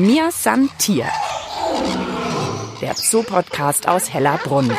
Mir 0.00 0.30
San 0.32 0.70
Tier. 0.78 1.04
Der 2.80 2.94
Zoo-Podcast 2.94 3.86
aus 3.86 4.10
Hellerbrunn. 4.10 4.72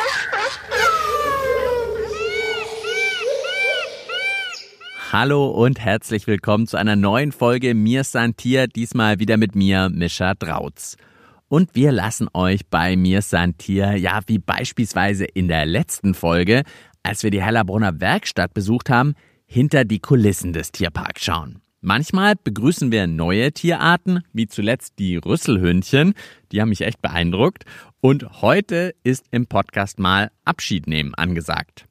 Hallo 5.12 5.46
und 5.46 5.78
herzlich 5.78 6.26
willkommen 6.26 6.66
zu 6.66 6.76
einer 6.76 6.96
neuen 6.96 7.30
Folge 7.30 7.72
Mir 7.74 8.02
San 8.02 8.34
Tier, 8.34 8.66
diesmal 8.66 9.20
wieder 9.20 9.36
mit 9.36 9.54
mir, 9.54 9.90
Mischa 9.90 10.34
Drautz. 10.34 10.96
Und 11.46 11.76
wir 11.76 11.92
lassen 11.92 12.26
euch 12.34 12.66
bei 12.68 12.96
Mir 12.96 13.22
San 13.22 13.56
Tier, 13.56 13.92
ja, 13.92 14.22
wie 14.26 14.40
beispielsweise 14.40 15.24
in 15.24 15.46
der 15.46 15.66
letzten 15.66 16.14
Folge, 16.14 16.64
als 17.04 17.22
wir 17.22 17.30
die 17.30 17.42
Hellerbrunner 17.42 18.00
Werkstatt 18.00 18.54
besucht 18.54 18.90
haben, 18.90 19.14
hinter 19.46 19.84
die 19.84 20.00
Kulissen 20.00 20.52
des 20.52 20.72
Tierparks 20.72 21.22
schauen. 21.22 21.61
Manchmal 21.84 22.36
begrüßen 22.36 22.92
wir 22.92 23.08
neue 23.08 23.50
Tierarten, 23.50 24.22
wie 24.32 24.46
zuletzt 24.46 25.00
die 25.00 25.16
Rüsselhündchen. 25.16 26.14
Die 26.52 26.60
haben 26.60 26.68
mich 26.68 26.82
echt 26.82 27.02
beeindruckt. 27.02 27.64
Und 28.00 28.40
heute 28.40 28.94
ist 29.02 29.26
im 29.32 29.48
Podcast 29.48 29.98
mal 29.98 30.30
Abschied 30.44 30.86
nehmen 30.86 31.12
angesagt. 31.16 31.86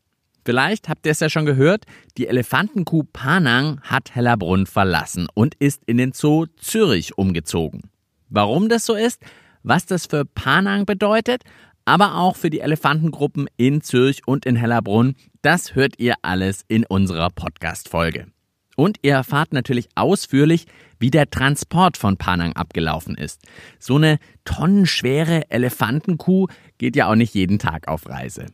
Vielleicht 0.45 0.88
habt 0.88 1.05
ihr 1.05 1.12
es 1.12 1.20
ja 1.20 1.30
schon 1.30 1.45
gehört, 1.45 1.84
die 2.17 2.27
Elefantenkuh 2.27 3.04
Panang 3.04 3.81
hat 3.81 4.16
Hellerbrunn 4.16 4.66
verlassen 4.66 5.27
und 5.34 5.55
ist 5.55 5.84
in 5.88 5.98
den 5.98 6.14
Zoo 6.14 6.45
Zürich 6.55 7.17
umgezogen. 7.17 7.89
Warum 8.30 8.70
das 8.70 8.86
so 8.86 8.95
ist, 8.95 9.22
was 9.62 9.88
das 9.88 10.05
für 10.05 10.23
Panang 10.23 10.86
bedeutet, 10.86 11.44
aber 11.84 12.16
auch 12.16 12.38
für 12.38 12.50
die 12.50 12.62
Elefantengruppen 12.62 13.50
in 13.58 13.81
Zürich 13.81 14.26
und 14.26 14.45
in 14.45 14.55
Hellerbrunn, 14.55 15.16
das 15.42 15.76
hört 15.76 16.00
ihr 16.00 16.16
alles 16.22 16.64
in 16.70 16.86
unserer 16.86 17.30
Podcast-Folge. 17.30 18.28
Und 18.75 18.98
ihr 19.02 19.13
erfahrt 19.13 19.53
natürlich 19.53 19.89
ausführlich, 19.95 20.66
wie 20.99 21.11
der 21.11 21.30
Transport 21.30 21.98
von 21.98 22.17
Panang 22.17 22.53
abgelaufen 22.53 23.16
ist. 23.16 23.41
So 23.80 23.95
eine 23.95 24.20
tonnenschwere 24.45 25.50
Elefantenkuh 25.50 26.47
geht 26.78 26.95
ja 26.95 27.09
auch 27.09 27.16
nicht 27.16 27.33
jeden 27.33 27.59
Tag 27.59 27.88
auf 27.88 28.08
Reise. 28.08 28.47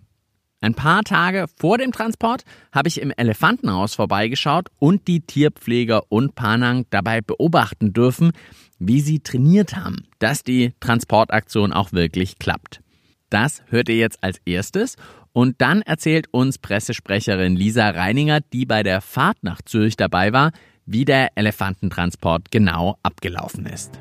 Ein 0.59 0.73
paar 0.73 1.03
Tage 1.03 1.45
vor 1.55 1.77
dem 1.77 1.91
Transport 1.91 2.43
habe 2.71 2.87
ich 2.87 2.99
im 2.99 3.13
Elefantenhaus 3.15 3.93
vorbeigeschaut 3.93 4.69
und 4.79 5.07
die 5.07 5.21
Tierpfleger 5.21 6.03
und 6.09 6.33
Panang 6.33 6.87
dabei 6.89 7.21
beobachten 7.21 7.93
dürfen, 7.93 8.31
wie 8.79 9.01
sie 9.01 9.19
trainiert 9.19 9.75
haben, 9.75 10.07
dass 10.17 10.43
die 10.43 10.73
Transportaktion 10.79 11.73
auch 11.73 11.93
wirklich 11.93 12.39
klappt. 12.39 12.81
Das 13.29 13.61
hört 13.67 13.89
ihr 13.89 13.97
jetzt 13.97 14.23
als 14.23 14.39
erstes 14.45 14.95
und 15.37 15.61
dann 15.61 15.83
erzählt 15.83 16.33
uns 16.33 16.57
Pressesprecherin 16.57 17.55
Lisa 17.55 17.91
Reininger, 17.91 18.39
die 18.53 18.65
bei 18.65 18.81
der 18.81 19.01
Fahrt 19.01 19.37
nach 19.43 19.61
Zürich 19.61 19.95
dabei 19.95 20.33
war, 20.33 20.51
wie 20.87 21.05
der 21.05 21.29
Elefantentransport 21.35 22.49
genau 22.49 22.97
abgelaufen 23.03 23.67
ist. 23.67 23.99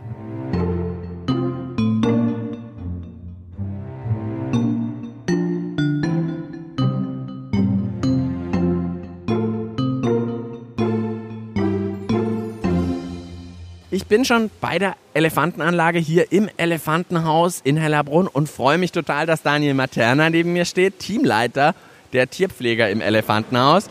Ich 13.97 14.05
bin 14.05 14.27
schon 14.27 14.50
bei 14.61 14.78
der 14.78 14.94
Elefantenanlage 15.14 15.98
hier 15.98 16.30
im 16.30 16.50
Elefantenhaus 16.58 17.62
in 17.64 17.78
Hellerbrunn 17.78 18.27
und 18.27 18.47
freue 18.47 18.77
mich 18.77 18.92
total, 18.92 19.25
dass 19.25 19.41
Daniel 19.41 19.72
Materna 19.72 20.28
neben 20.28 20.52
mir 20.52 20.66
steht, 20.66 20.98
Teamleiter 20.98 21.75
der 22.12 22.28
Tierpfleger 22.28 22.91
im 22.91 23.00
Elefantenhaus. 23.00 23.86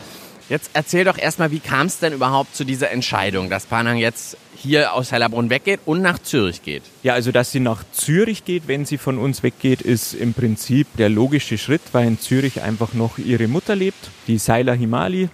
Jetzt 0.48 0.70
erzähl 0.74 1.02
doch 1.02 1.18
erstmal, 1.18 1.50
wie 1.50 1.58
kam 1.58 1.88
es 1.88 1.98
denn 1.98 2.12
überhaupt 2.12 2.54
zu 2.54 2.62
dieser 2.62 2.92
Entscheidung, 2.92 3.50
dass 3.50 3.66
Panang 3.66 3.96
jetzt 3.96 4.36
hier 4.54 4.92
aus 4.92 5.10
Hellerbrunn 5.10 5.50
weggeht 5.50 5.80
und 5.86 6.02
nach 6.02 6.20
Zürich 6.20 6.62
geht? 6.62 6.84
Ja, 7.02 7.14
also 7.14 7.32
dass 7.32 7.50
sie 7.50 7.58
nach 7.58 7.82
Zürich 7.90 8.44
geht, 8.44 8.68
wenn 8.68 8.84
sie 8.86 8.98
von 8.98 9.18
uns 9.18 9.42
weggeht, 9.42 9.82
ist 9.82 10.14
im 10.14 10.34
Prinzip 10.34 10.86
der 10.98 11.08
logische 11.08 11.58
Schritt, 11.58 11.82
weil 11.90 12.06
in 12.06 12.20
Zürich 12.20 12.62
einfach 12.62 12.94
noch 12.94 13.18
ihre 13.18 13.48
Mutter 13.48 13.74
lebt, 13.74 13.98
die 14.28 14.38
Saila 14.38 14.74
Himali. 14.74 15.30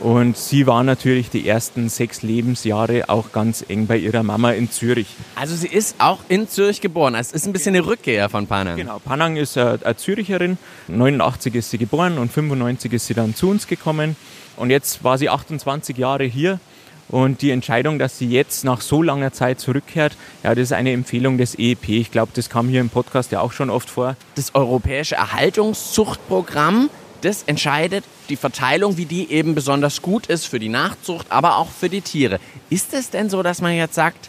Und 0.00 0.38
sie 0.38 0.66
war 0.66 0.82
natürlich 0.82 1.28
die 1.28 1.46
ersten 1.46 1.90
sechs 1.90 2.22
Lebensjahre 2.22 3.10
auch 3.10 3.32
ganz 3.32 3.62
eng 3.68 3.86
bei 3.86 3.98
ihrer 3.98 4.22
Mama 4.22 4.52
in 4.52 4.70
Zürich. 4.70 5.08
Also 5.36 5.54
sie 5.54 5.68
ist 5.68 5.96
auch 5.98 6.20
in 6.28 6.48
Zürich 6.48 6.80
geboren. 6.80 7.14
Es 7.14 7.32
ist 7.32 7.46
ein 7.46 7.52
bisschen 7.52 7.74
eine 7.74 7.86
Rückkehr 7.86 8.30
von 8.30 8.46
Panang. 8.46 8.76
Genau, 8.76 8.98
Panang 8.98 9.36
ist 9.36 9.58
eine 9.58 9.96
Züricherin. 9.96 10.56
89 10.88 11.54
ist 11.54 11.70
sie 11.70 11.76
geboren 11.76 12.16
und 12.16 12.32
95 12.32 12.94
ist 12.94 13.08
sie 13.08 13.14
dann 13.14 13.34
zu 13.34 13.50
uns 13.50 13.66
gekommen. 13.66 14.16
Und 14.56 14.70
jetzt 14.70 15.04
war 15.04 15.18
sie 15.18 15.28
28 15.28 15.98
Jahre 15.98 16.24
hier. 16.24 16.60
Und 17.08 17.42
die 17.42 17.50
Entscheidung, 17.50 17.98
dass 17.98 18.18
sie 18.18 18.28
jetzt 18.28 18.64
nach 18.64 18.80
so 18.80 19.02
langer 19.02 19.32
Zeit 19.32 19.58
zurückkehrt, 19.58 20.16
ja, 20.44 20.54
das 20.54 20.62
ist 20.62 20.72
eine 20.72 20.92
Empfehlung 20.92 21.38
des 21.38 21.58
EEP. 21.58 21.88
Ich 21.88 22.12
glaube, 22.12 22.30
das 22.34 22.48
kam 22.48 22.68
hier 22.68 22.80
im 22.80 22.88
Podcast 22.88 23.32
ja 23.32 23.40
auch 23.40 23.52
schon 23.52 23.68
oft 23.68 23.90
vor. 23.90 24.16
Das 24.36 24.54
Europäische 24.54 25.16
Erhaltungszuchtprogramm 25.16 26.88
das 27.20 27.42
entscheidet 27.44 28.04
die 28.28 28.36
Verteilung, 28.36 28.96
wie 28.96 29.06
die 29.06 29.30
eben 29.30 29.54
besonders 29.54 30.02
gut 30.02 30.26
ist 30.26 30.46
für 30.46 30.58
die 30.58 30.68
Nachzucht, 30.68 31.26
aber 31.30 31.56
auch 31.56 31.70
für 31.70 31.88
die 31.88 32.00
Tiere. 32.00 32.40
Ist 32.70 32.94
es 32.94 33.10
denn 33.10 33.30
so, 33.30 33.42
dass 33.42 33.60
man 33.60 33.74
jetzt 33.74 33.94
sagt, 33.94 34.28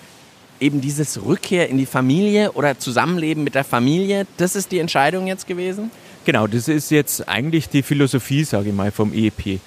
eben 0.59 0.79
dieses 0.79 1.23
Rückkehr 1.23 1.69
in 1.69 1.77
die 1.77 1.85
Familie 1.85 2.51
oder 2.51 2.77
Zusammenleben 2.77 3.43
mit 3.43 3.55
der 3.55 3.63
Familie, 3.63 4.27
das 4.37 4.55
ist 4.55 4.71
die 4.71 4.79
Entscheidung 4.79 5.27
jetzt 5.27 5.47
gewesen? 5.47 5.91
Genau, 6.23 6.45
das 6.45 6.67
ist 6.67 6.91
jetzt 6.91 7.27
eigentlich 7.27 7.67
die 7.67 7.81
Philosophie, 7.81 8.43
sage 8.43 8.69
ich 8.69 8.75
mal, 8.75 8.91
vom 8.91 9.11
EEP. 9.11 9.59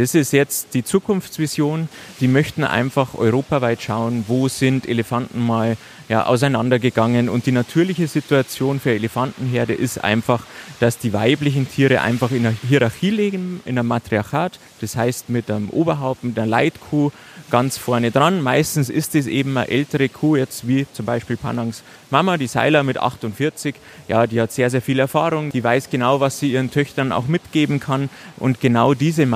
Das 0.00 0.14
ist 0.14 0.32
jetzt 0.32 0.72
die 0.72 0.82
Zukunftsvision. 0.82 1.90
Die 2.20 2.28
möchten 2.28 2.64
einfach 2.64 3.14
europaweit 3.14 3.82
schauen, 3.82 4.24
wo 4.28 4.48
sind 4.48 4.88
Elefanten 4.88 5.44
mal 5.44 5.76
ja, 6.08 6.24
auseinandergegangen. 6.24 7.28
Und 7.28 7.44
die 7.44 7.52
natürliche 7.52 8.08
Situation 8.08 8.80
für 8.80 8.92
Elefantenherde 8.92 9.74
ist 9.74 10.02
einfach, 10.02 10.44
dass 10.80 10.96
die 10.96 11.12
weiblichen 11.12 11.70
Tiere 11.70 12.00
einfach 12.00 12.30
in 12.30 12.46
einer 12.46 12.56
Hierarchie 12.66 13.10
legen, 13.10 13.60
in 13.66 13.78
einem 13.78 13.88
Matriarchat. 13.88 14.58
Das 14.80 14.96
heißt 14.96 15.28
mit 15.28 15.50
einem 15.50 15.68
Oberhaupt, 15.68 16.24
mit 16.24 16.38
einer 16.38 16.46
Leitkuh 16.46 17.10
ganz 17.50 17.76
vorne 17.76 18.10
dran. 18.10 18.40
Meistens 18.40 18.88
ist 18.88 19.14
es 19.14 19.26
eben 19.26 19.56
eine 19.58 19.68
ältere 19.68 20.08
Kuh, 20.08 20.36
jetzt 20.36 20.66
wie 20.66 20.86
zum 20.94 21.04
Beispiel 21.04 21.36
Panangs 21.36 21.82
Mama, 22.10 22.38
die 22.38 22.48
Seiler 22.48 22.82
mit 22.82 22.98
48. 22.98 23.74
Ja, 24.08 24.26
die 24.26 24.40
hat 24.40 24.50
sehr, 24.50 24.70
sehr 24.70 24.82
viel 24.82 24.98
Erfahrung. 24.98 25.50
Die 25.50 25.62
weiß 25.62 25.90
genau, 25.90 26.20
was 26.20 26.40
sie 26.40 26.52
ihren 26.52 26.70
Töchtern 26.70 27.12
auch 27.12 27.28
mitgeben 27.28 27.78
kann. 27.78 28.08
Und 28.36 28.60
genau 28.60 28.94
diese 28.94 29.26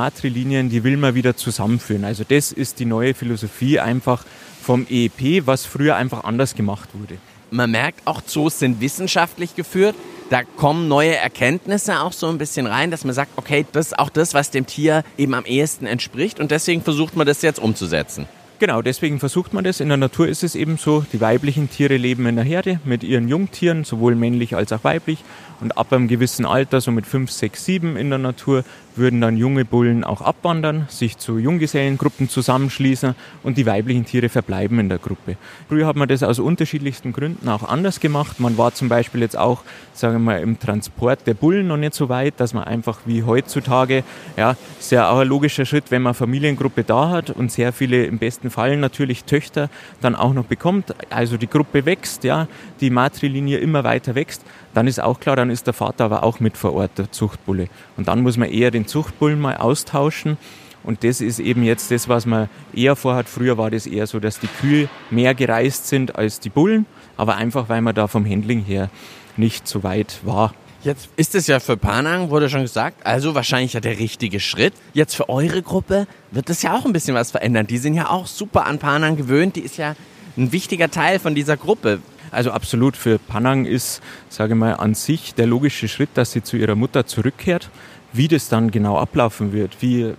Matrilinien, 0.55 0.71
die 0.71 0.85
will 0.85 0.97
man 0.97 1.15
wieder 1.15 1.37
zusammenführen. 1.37 2.05
Also 2.05 2.25
das 2.27 2.53
ist 2.53 2.79
die 2.79 2.85
neue 2.85 3.15
Philosophie 3.15 3.81
einfach 3.81 4.25
vom 4.63 4.87
EEP, 4.89 5.47
was 5.47 5.67
früher 5.67 5.97
einfach 5.97 6.25
anders 6.25 6.55
gemacht 6.55 6.89
wurde. 6.93 7.19
Man 7.51 7.71
merkt 7.71 8.07
auch, 8.07 8.21
Zoos 8.23 8.59
sind 8.59 8.81
wissenschaftlich 8.81 9.55
geführt. 9.55 9.95
Da 10.31 10.43
kommen 10.43 10.89
neue 10.89 11.17
Erkenntnisse 11.17 12.01
auch 12.01 12.13
so 12.13 12.29
ein 12.29 12.39
bisschen 12.39 12.67
rein, 12.67 12.91
dass 12.91 13.05
man 13.05 13.15
sagt, 13.15 13.33
okay, 13.37 13.67
das 13.73 13.89
ist 13.89 13.99
auch 13.99 14.09
das, 14.09 14.33
was 14.33 14.51
dem 14.51 14.67
Tier 14.67 15.05
eben 15.19 15.35
am 15.35 15.45
ehesten 15.45 15.87
entspricht 15.87 16.41
und 16.41 16.51
deswegen 16.51 16.83
versucht 16.83 17.17
man 17.17 17.27
das 17.27 17.43
jetzt 17.43 17.59
umzusetzen. 17.59 18.27
Genau, 18.61 18.81
deswegen 18.81 19.19
versucht 19.19 19.53
man 19.53 19.65
das. 19.65 19.81
In 19.81 19.89
der 19.89 19.97
Natur 19.99 20.29
ist 20.29 20.45
es 20.45 20.55
eben 20.55 20.79
so, 20.79 21.05
die 21.13 21.21
weiblichen 21.21 21.69
Tiere 21.69 21.97
leben 21.97 22.25
in 22.27 22.37
der 22.37 22.45
Herde 22.45 22.81
mit 22.85 23.03
ihren 23.03 23.29
Jungtieren, 23.29 23.85
sowohl 23.85 24.15
männlich 24.15 24.55
als 24.55 24.73
auch 24.73 24.85
weiblich. 24.85 25.19
Und 25.61 25.77
ab 25.79 25.93
einem 25.93 26.09
gewissen 26.09 26.47
Alter, 26.47 26.81
so 26.81 26.91
mit 26.91 27.07
5, 27.07 27.31
6, 27.31 27.65
7 27.65 27.97
in 27.97 28.11
der 28.11 28.19
Natur, 28.19 28.65
würden 28.97 29.21
dann 29.21 29.37
junge 29.37 29.65
Bullen 29.65 30.05
auch 30.05 30.21
abwandern, 30.21 30.87
sich 30.89 31.19
zu 31.19 31.39
Junggesellengruppen 31.39 32.29
zusammenschließen 32.29 33.15
und 33.43 33.59
die 33.59 33.67
weiblichen 33.67 34.05
Tiere 34.05 34.29
verbleiben 34.29 34.79
in 34.79 34.89
der 34.89 34.99
Gruppe. 34.99 35.37
Früher 35.69 35.87
hat 35.87 35.97
man 35.97 36.09
das 36.09 36.23
aus 36.23 36.39
unterschiedlichsten 36.39 37.13
Gründen 37.13 37.49
auch 37.49 37.69
anders 37.69 38.01
gemacht. 38.01 38.41
Man 38.41 38.57
war 38.57 38.75
zum 38.75 38.89
Beispiel 38.89 39.21
jetzt 39.21 39.37
auch, 39.37 39.63
sagen 39.93 40.15
wir 40.15 40.21
mal, 40.21 40.41
im 40.41 40.59
Transport 40.59 41.27
der 41.27 41.35
Bullen 41.35 41.67
noch 41.67 41.77
nicht 41.77 41.95
so 41.95 42.09
weit, 42.09 42.35
dass 42.39 42.55
man 42.55 42.65
einfach 42.65 43.01
wie 43.05 43.25
heutzutage, 43.25 44.05
ja, 44.37 44.57
ist 44.79 44.93
ja 44.93 45.11
auch 45.11 45.19
ein 45.19 45.29
logischer 45.29 45.67
Schritt, 45.67 45.91
wenn 45.91 46.03
man 46.03 46.15
Familiengruppe 46.15 46.85
da 46.85 47.09
hat 47.09 47.31
und 47.31 47.51
sehr 47.51 47.73
viele 47.73 48.05
im 48.05 48.19
besten 48.19 48.51
Fall 48.51 48.77
natürlich 48.77 49.25
Töchter 49.25 49.71
dann 50.01 50.15
auch 50.15 50.35
noch 50.35 50.45
bekommt, 50.45 50.95
also 51.11 51.37
die 51.37 51.49
Gruppe 51.49 51.87
wächst, 51.87 52.25
ja, 52.25 52.47
die 52.81 52.91
Matrilinie 52.91 53.59
immer 53.59 53.85
weiter 53.85 54.15
wächst, 54.15 54.43
dann 54.75 54.87
ist 54.87 55.01
auch 55.01 55.21
klar, 55.21 55.37
dann 55.37 55.51
ist 55.51 55.67
der 55.67 55.75
Vater 55.75 56.05
aber 56.05 56.23
auch 56.25 56.41
mit 56.41 56.57
vor 56.57 56.75
Ort, 56.75 56.99
der 56.99 57.11
Zuchtbulle. 57.11 57.69
Und 57.97 58.09
dann 58.09 58.23
muss 58.23 58.37
man 58.37 58.51
eher 58.51 58.71
den 58.71 58.87
Zuchtbullen 58.87 59.41
mal 59.41 59.57
austauschen. 59.57 60.37
Und 60.83 61.03
das 61.03 61.21
ist 61.21 61.39
eben 61.39 61.63
jetzt 61.63 61.91
das, 61.91 62.09
was 62.09 62.27
man 62.27 62.51
eher 62.75 62.95
vorhat. 62.95 63.29
Früher 63.29 63.57
war 63.57 63.71
das 63.71 63.87
eher 63.87 64.07
so, 64.07 64.21
dass 64.21 64.39
die 64.39 64.49
Kühe 64.49 64.89
mehr 65.11 65.35
gereist 65.35 65.89
sind 65.89 66.17
als 66.17 66.41
die 66.41 66.51
Bullen, 66.51 66.85
aber 67.17 67.37
einfach, 67.37 67.69
weil 67.69 67.81
man 67.81 67.95
da 67.95 68.07
vom 68.07 68.29
Handling 68.29 68.63
her 68.63 68.91
nicht 69.37 69.67
so 69.67 69.83
weit 69.83 70.21
war. 70.25 70.53
Jetzt 70.83 71.09
ist 71.17 71.35
es 71.35 71.47
ja 71.47 71.61
für 71.61 71.79
Panang, 71.79 72.29
wurde 72.29 72.51
schon 72.51 72.61
gesagt, 72.61 73.07
also 73.07 73.35
wahrscheinlich 73.35 73.73
ja 73.73 73.81
der 73.81 73.99
richtige 73.99 74.39
Schritt. 74.39 74.75
Jetzt 74.93 75.15
für 75.17 75.31
eure 75.31 75.63
Gruppe 75.63 76.07
wird 76.31 76.51
das 76.51 76.61
ja 76.61 76.77
auch 76.77 76.85
ein 76.85 76.93
bisschen 76.93 77.15
was 77.15 77.31
verändern. 77.31 77.67
Die 77.67 77.79
sind 77.79 77.95
ja 77.95 78.11
auch 78.11 78.27
super 78.27 78.67
an 78.67 78.79
Panang 78.79 79.17
gewöhnt. 79.17 79.57
Die 79.57 79.63
ist 79.63 79.79
ja 79.79 79.95
ein 80.37 80.53
wichtiger 80.53 80.91
Teil 80.91 81.19
von 81.19 81.35
dieser 81.35 81.57
Gruppe. 81.57 82.01
Also 82.35 82.51
absolut 82.51 82.97
für 82.97 83.19
Panang 83.19 83.65
ist, 83.65 84.03
sage 84.29 84.55
ich 84.55 84.59
mal, 84.59 84.75
an 84.75 84.95
sich 84.95 85.35
der 85.35 85.47
logische 85.47 85.89
Schritt, 85.89 86.11
dass 86.15 86.33
sie 86.33 86.43
zu 86.43 86.57
ihrer 86.57 86.75
Mutter 86.75 87.07
zurückkehrt. 87.07 87.71
Wie 88.13 88.29
das 88.29 88.49
dann 88.49 88.71
genau 88.71 88.97
ablaufen 88.97 89.53
wird, 89.53 89.79
wie 89.81 90.15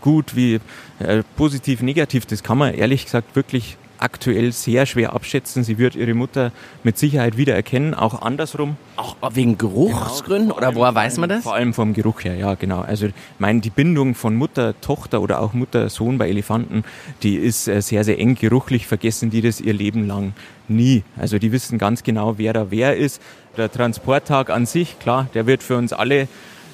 gut, 0.00 0.36
wie 0.36 0.60
äh, 1.00 1.24
positiv, 1.36 1.82
negativ, 1.82 2.24
das 2.24 2.44
kann 2.44 2.56
man 2.56 2.72
ehrlich 2.72 3.04
gesagt 3.04 3.34
wirklich 3.34 3.76
aktuell 4.02 4.52
sehr 4.52 4.84
schwer 4.84 5.14
abschätzen. 5.14 5.64
Sie 5.64 5.78
wird 5.78 5.94
ihre 5.94 6.14
Mutter 6.14 6.52
mit 6.82 6.98
Sicherheit 6.98 7.36
wieder 7.36 7.54
erkennen, 7.54 7.94
auch 7.94 8.20
andersrum. 8.20 8.76
Auch 8.96 9.16
wegen 9.32 9.56
Geruchsgründen 9.56 10.48
Genau, 10.48 10.58
oder 10.58 10.74
woher 10.74 10.94
weiß 10.94 11.18
man 11.18 11.28
das? 11.28 11.44
Vor 11.44 11.54
allem 11.54 11.72
vom 11.72 11.94
Geruch 11.94 12.24
her, 12.24 12.34
ja, 12.34 12.54
genau. 12.54 12.80
Also, 12.80 13.06
ich 13.06 13.14
meine, 13.38 13.60
die 13.60 13.70
Bindung 13.70 14.14
von 14.14 14.34
Mutter, 14.34 14.78
Tochter 14.80 15.22
oder 15.22 15.40
auch 15.40 15.52
Mutter, 15.52 15.88
Sohn 15.88 16.18
bei 16.18 16.28
Elefanten, 16.28 16.84
die 17.22 17.36
ist 17.36 17.68
äh, 17.68 17.80
sehr, 17.80 18.04
sehr 18.04 18.18
eng 18.18 18.34
geruchlich, 18.34 18.86
vergessen 18.86 19.30
die 19.30 19.40
das 19.40 19.60
ihr 19.60 19.72
Leben 19.72 20.06
lang 20.06 20.34
nie. 20.72 21.04
Also, 21.16 21.38
die 21.38 21.52
wissen 21.52 21.78
ganz 21.78 22.02
genau, 22.02 22.38
wer 22.38 22.52
da 22.52 22.70
wer 22.70 22.96
ist. 22.96 23.20
Der 23.56 23.70
Transporttag 23.70 24.50
an 24.50 24.66
sich, 24.66 24.98
klar, 24.98 25.28
der 25.34 25.46
wird 25.46 25.62
für 25.62 25.76
uns 25.76 25.92
alle 25.92 26.28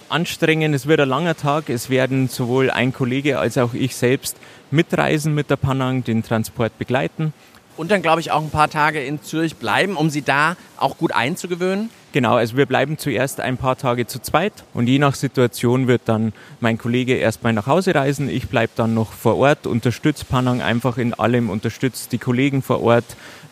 anstrengend. 0.09 0.75
Es 0.75 0.87
wird 0.87 1.01
ein 1.01 1.09
langer 1.09 1.37
Tag. 1.37 1.69
Es 1.69 1.91
werden 1.91 2.29
sowohl 2.29 2.71
ein 2.71 2.93
Kollege 2.93 3.39
als 3.39 3.59
auch 3.59 3.75
ich 3.75 3.97
selbst 3.97 4.37
mitreisen 4.71 5.35
mit 5.35 5.51
der 5.51 5.57
Panang, 5.57 6.05
den 6.05 6.23
Transport 6.23 6.79
begleiten. 6.79 7.33
Und 7.79 7.93
dann, 7.93 8.03
glaube 8.03 8.21
ich, 8.21 8.33
auch 8.33 8.43
ein 8.43 8.51
paar 8.51 8.69
Tage 8.69 9.01
in 9.05 9.23
Zürich 9.23 9.55
bleiben, 9.55 9.97
um 9.97 10.11
sie 10.11 10.23
da 10.23 10.57
auch 10.79 10.99
gut 10.99 11.13
einzugewöhnen. 11.13 11.91
Genau, 12.11 12.35
also 12.35 12.57
wir 12.57 12.67
bleiben 12.67 12.99
zuerst 12.99 13.39
ein 13.39 13.57
paar 13.57 13.79
Tage 13.79 14.09
zu 14.09 14.19
zweit 14.21 14.53
und 14.75 14.89
je 14.89 14.99
nach 14.99 15.15
Situation 15.15 15.87
wird 15.87 16.03
dann 16.07 16.33
mein 16.59 16.77
Kollege 16.77 17.15
erstmal 17.15 17.53
nach 17.53 17.69
Hause 17.69 17.95
reisen. 17.95 18.29
Ich 18.29 18.49
bleibe 18.49 18.73
dann 18.75 18.95
noch 18.95 19.13
vor 19.13 19.37
Ort, 19.37 19.69
unterstütze 19.69 20.25
Panang 20.25 20.61
einfach 20.61 20.99
in 20.99 21.15
allem, 21.15 21.51
unterstütze 21.51 22.09
die 22.11 22.19
Kollegen 22.19 22.63
vor 22.63 22.83
Ort, 22.83 23.05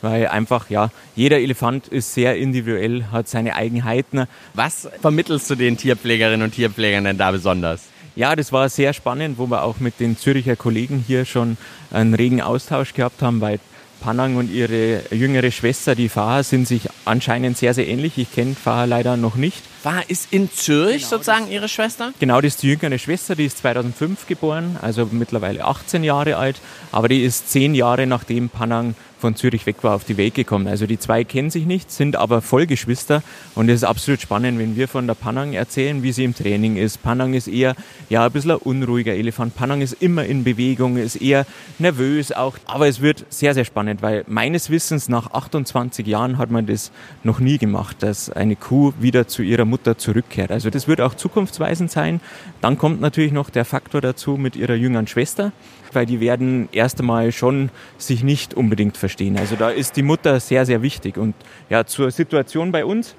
weil 0.02 0.26
einfach, 0.26 0.70
ja, 0.70 0.90
jeder 1.14 1.38
Elefant 1.38 1.87
ist 1.87 2.12
sehr 2.12 2.37
individuell, 2.37 3.05
hat 3.12 3.28
seine 3.28 3.55
Eigenheiten. 3.55 4.26
Was 4.55 4.88
vermittelst 5.02 5.49
du 5.50 5.55
den 5.55 5.76
Tierpflegerinnen 5.76 6.43
und 6.43 6.52
Tierpflegern 6.52 7.05
denn 7.05 7.19
da 7.19 7.31
besonders? 7.31 7.82
Ja, 8.17 8.34
das 8.34 8.50
war 8.50 8.69
sehr 8.70 8.93
spannend, 8.93 9.38
wo 9.38 9.46
wir 9.46 9.62
auch 9.62 9.78
mit 9.78 10.00
den 10.00 10.19
Züricher 10.19 10.56
Kollegen 10.56 11.05
hier 11.06 11.26
schon 11.26 11.58
einen 11.93 12.14
regen 12.14 12.40
Austausch 12.40 12.93
gehabt 12.94 13.23
haben, 13.23 13.40
weil 13.40 13.61
Panang 14.01 14.37
und 14.37 14.51
ihre 14.51 15.03
jüngere 15.11 15.51
Schwester, 15.51 15.95
die 15.95 16.09
Faha, 16.09 16.43
sind 16.43 16.69
sich 16.69 16.89
anscheinend 17.05 17.57
sehr, 17.57 17.75
sehr 17.75 17.87
ähnlich. 17.89 18.19
Ich 18.19 18.33
kenne 18.33 18.55
Faha 18.55 18.85
leider 18.85 19.17
noch 19.17 19.37
nicht. 19.37 19.63
War 19.83 20.09
ist 20.09 20.33
in 20.33 20.51
Zürich 20.53 21.07
sozusagen 21.07 21.51
ihre 21.51 21.69
Schwester? 21.69 22.13
Genau, 22.19 22.41
das 22.41 22.55
ist 22.55 22.63
die 22.63 22.69
jüngere 22.69 22.99
Schwester, 22.99 23.35
die 23.35 23.47
ist 23.47 23.59
2005 23.59 24.27
geboren, 24.27 24.77
also 24.83 25.09
mittlerweile 25.11 25.65
18 25.65 26.05
Jahre 26.05 26.37
alt, 26.37 26.57
aber 26.93 27.09
die 27.09 27.23
ist 27.23 27.51
zehn 27.51 27.75
Jahre 27.75 28.07
nachdem 28.07 28.49
Panang 28.49 28.95
von 29.19 29.35
Zürich 29.35 29.67
weg 29.67 29.77
war, 29.83 29.95
auf 29.95 30.05
die 30.05 30.17
Welt 30.17 30.35
gekommen. 30.35 30.69
Also 30.69 30.87
die 30.87 30.99
zwei 30.99 31.25
kennen 31.25 31.51
sich 31.51 31.67
nicht, 31.67 31.91
sind 31.91 32.17
aber 32.17 32.43
Vollgeschwister 32.43 33.23
und 33.55 33.69
es 33.69 33.77
ist 33.77 33.85
absolut 33.85 34.21
spannend, 34.21 34.59
wenn 34.59 34.77
wir 34.77 34.89
von 34.89 35.07
der 35.07 35.15
Panang 35.15 35.53
erzählen, 35.53 36.03
wie 36.03 36.13
sie 36.13 36.25
im 36.25 36.35
Training 36.35 36.77
ist. 36.77 37.03
Panang 37.03 37.35
ist 37.35 37.49
eher 37.49 37.75
ja, 38.09 38.27
ein 38.27 38.33
bisschen 38.33 38.53
ein 38.53 38.59
unruhiger 38.59 39.15
Elefant. 39.15 39.55
Panang 39.55 39.81
ist 39.81 39.95
immer 40.01 40.25
in 40.25 40.45
Bewegung, 40.45 40.97
ist 40.97 41.17
eher 41.17 41.47
nervös 41.79 42.33
auch. 42.33 42.59
Aber 42.67 42.89
es 42.89 43.01
wird 43.01 43.25
sehr, 43.31 43.55
sehr 43.55 43.65
spannend, 43.65 44.03
weil 44.03 44.25
meines 44.27 44.71
Wissens 44.71 45.09
nach 45.09 45.33
28 45.33 46.07
Jahren 46.07 46.39
hat 46.39 46.51
man 46.51 46.67
das 46.67 46.93
noch 47.23 47.41
nie 47.41 47.59
gemacht, 47.59 48.03
dass 48.03 48.31
eine 48.31 48.57
Kuh 48.57 48.93
wieder 49.01 49.27
zu 49.27 49.43
ihrer 49.43 49.65
Mutter 49.65 49.99
zurückkehrt. 49.99 50.51
Also 50.51 50.71
das 50.71 50.89
wird 50.89 51.01
auch 51.01 51.15
zukunftsweisend 51.15 51.91
sein. 51.91 52.21
Dann 52.61 52.79
kommt 52.79 53.01
natürlich 53.01 53.33
noch 53.33 53.51
der 53.51 53.65
Faktor 53.65 54.01
dazu 54.01 54.37
mit 54.37 54.57
ihrer 54.57 54.75
jüngeren 54.75 55.07
Schwester 55.07 55.53
weil 55.97 56.07
die 56.07 56.21
werden 56.21 56.69
erst 56.73 57.01
einmal 57.01 57.33
schon 57.33 57.71
sich 57.99 58.23
nicht 58.23 58.55
unbedingt 58.55 58.97
verstehen. 59.06 59.38
Also 59.38 59.55
da 59.55 59.70
ist 59.70 59.97
die 59.97 60.03
Mutter 60.03 60.41
sehr, 60.41 60.67
sehr 60.67 60.82
wichtig. 60.82 61.17
Und 61.17 61.35
ja, 61.70 61.87
zur 61.87 62.11
Situation 62.11 62.73
bei 62.73 62.85
uns. 62.85 63.14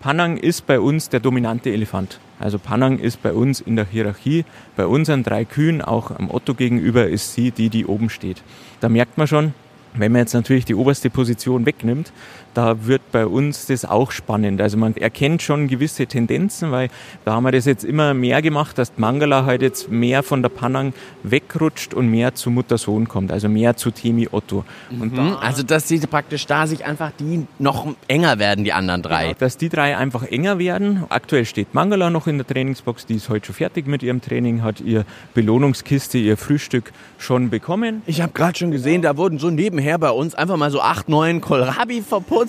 Panang 0.00 0.36
ist 0.36 0.66
bei 0.66 0.78
uns 0.78 1.08
der 1.08 1.20
dominante 1.20 1.70
Elefant. 1.70 2.20
Also 2.38 2.58
Panang 2.58 2.98
ist 2.98 3.22
bei 3.22 3.32
uns 3.32 3.60
in 3.60 3.74
der 3.74 3.86
Hierarchie, 3.86 4.44
bei 4.76 4.86
unseren 4.86 5.22
drei 5.22 5.46
Kühen, 5.46 5.80
auch 5.80 6.10
am 6.10 6.30
Otto 6.30 6.54
gegenüber, 6.54 7.08
ist 7.08 7.34
sie 7.34 7.50
die, 7.50 7.70
die 7.70 7.86
oben 7.86 8.10
steht. 8.10 8.42
Da 8.80 8.88
merkt 8.90 9.16
man 9.16 9.26
schon, 9.26 9.54
wenn 9.94 10.12
man 10.12 10.20
jetzt 10.20 10.34
natürlich 10.34 10.66
die 10.66 10.74
oberste 10.74 11.08
Position 11.08 11.64
wegnimmt, 11.64 12.12
da 12.54 12.86
wird 12.86 13.02
bei 13.12 13.26
uns 13.26 13.66
das 13.66 13.84
auch 13.84 14.10
spannend. 14.10 14.60
Also 14.60 14.76
man 14.76 14.96
erkennt 14.96 15.42
schon 15.42 15.68
gewisse 15.68 16.06
Tendenzen, 16.06 16.70
weil 16.70 16.88
da 17.24 17.34
haben 17.34 17.44
wir 17.44 17.52
das 17.52 17.64
jetzt 17.64 17.84
immer 17.84 18.14
mehr 18.14 18.42
gemacht, 18.42 18.78
dass 18.78 18.92
Mangala 18.96 19.44
halt 19.44 19.62
jetzt 19.62 19.90
mehr 19.90 20.22
von 20.22 20.42
der 20.42 20.48
Panang 20.48 20.94
wegrutscht 21.22 21.94
und 21.94 22.08
mehr 22.08 22.34
zu 22.34 22.50
Mutter-Sohn 22.50 23.08
kommt, 23.08 23.32
also 23.32 23.48
mehr 23.48 23.76
zu 23.76 23.90
Temi 23.90 24.28
Otto. 24.30 24.64
Mhm, 24.90 25.36
also, 25.40 25.62
dass 25.62 25.88
sie 25.88 25.98
praktisch 25.98 26.46
da 26.46 26.66
sich 26.66 26.84
einfach 26.84 27.10
die 27.18 27.46
noch 27.58 27.86
enger 28.08 28.38
werden, 28.38 28.64
die 28.64 28.72
anderen 28.72 29.02
drei. 29.02 29.24
Genau, 29.24 29.36
dass 29.38 29.56
die 29.56 29.68
drei 29.68 29.96
einfach 29.96 30.22
enger 30.22 30.58
werden. 30.58 31.04
Aktuell 31.08 31.44
steht 31.44 31.74
Mangala 31.74 32.10
noch 32.10 32.26
in 32.26 32.38
der 32.38 32.46
Trainingsbox, 32.46 33.06
die 33.06 33.14
ist 33.14 33.28
heute 33.28 33.46
schon 33.46 33.54
fertig 33.54 33.86
mit 33.86 34.02
ihrem 34.02 34.20
Training, 34.20 34.62
hat 34.62 34.80
ihr 34.80 35.04
Belohnungskiste, 35.34 36.18
ihr 36.18 36.36
Frühstück 36.36 36.92
schon 37.18 37.50
bekommen. 37.50 38.02
Ich 38.06 38.20
habe 38.20 38.32
gerade 38.32 38.56
schon 38.58 38.70
gesehen, 38.70 39.02
da 39.02 39.16
wurden 39.16 39.38
so 39.38 39.50
nebenher 39.50 39.98
bei 39.98 40.10
uns 40.10 40.34
einfach 40.34 40.56
mal 40.56 40.70
so 40.70 40.80
acht, 40.80 41.08
neun 41.08 41.40
Kohlrabi 41.40 42.02
verputzt. 42.02 42.43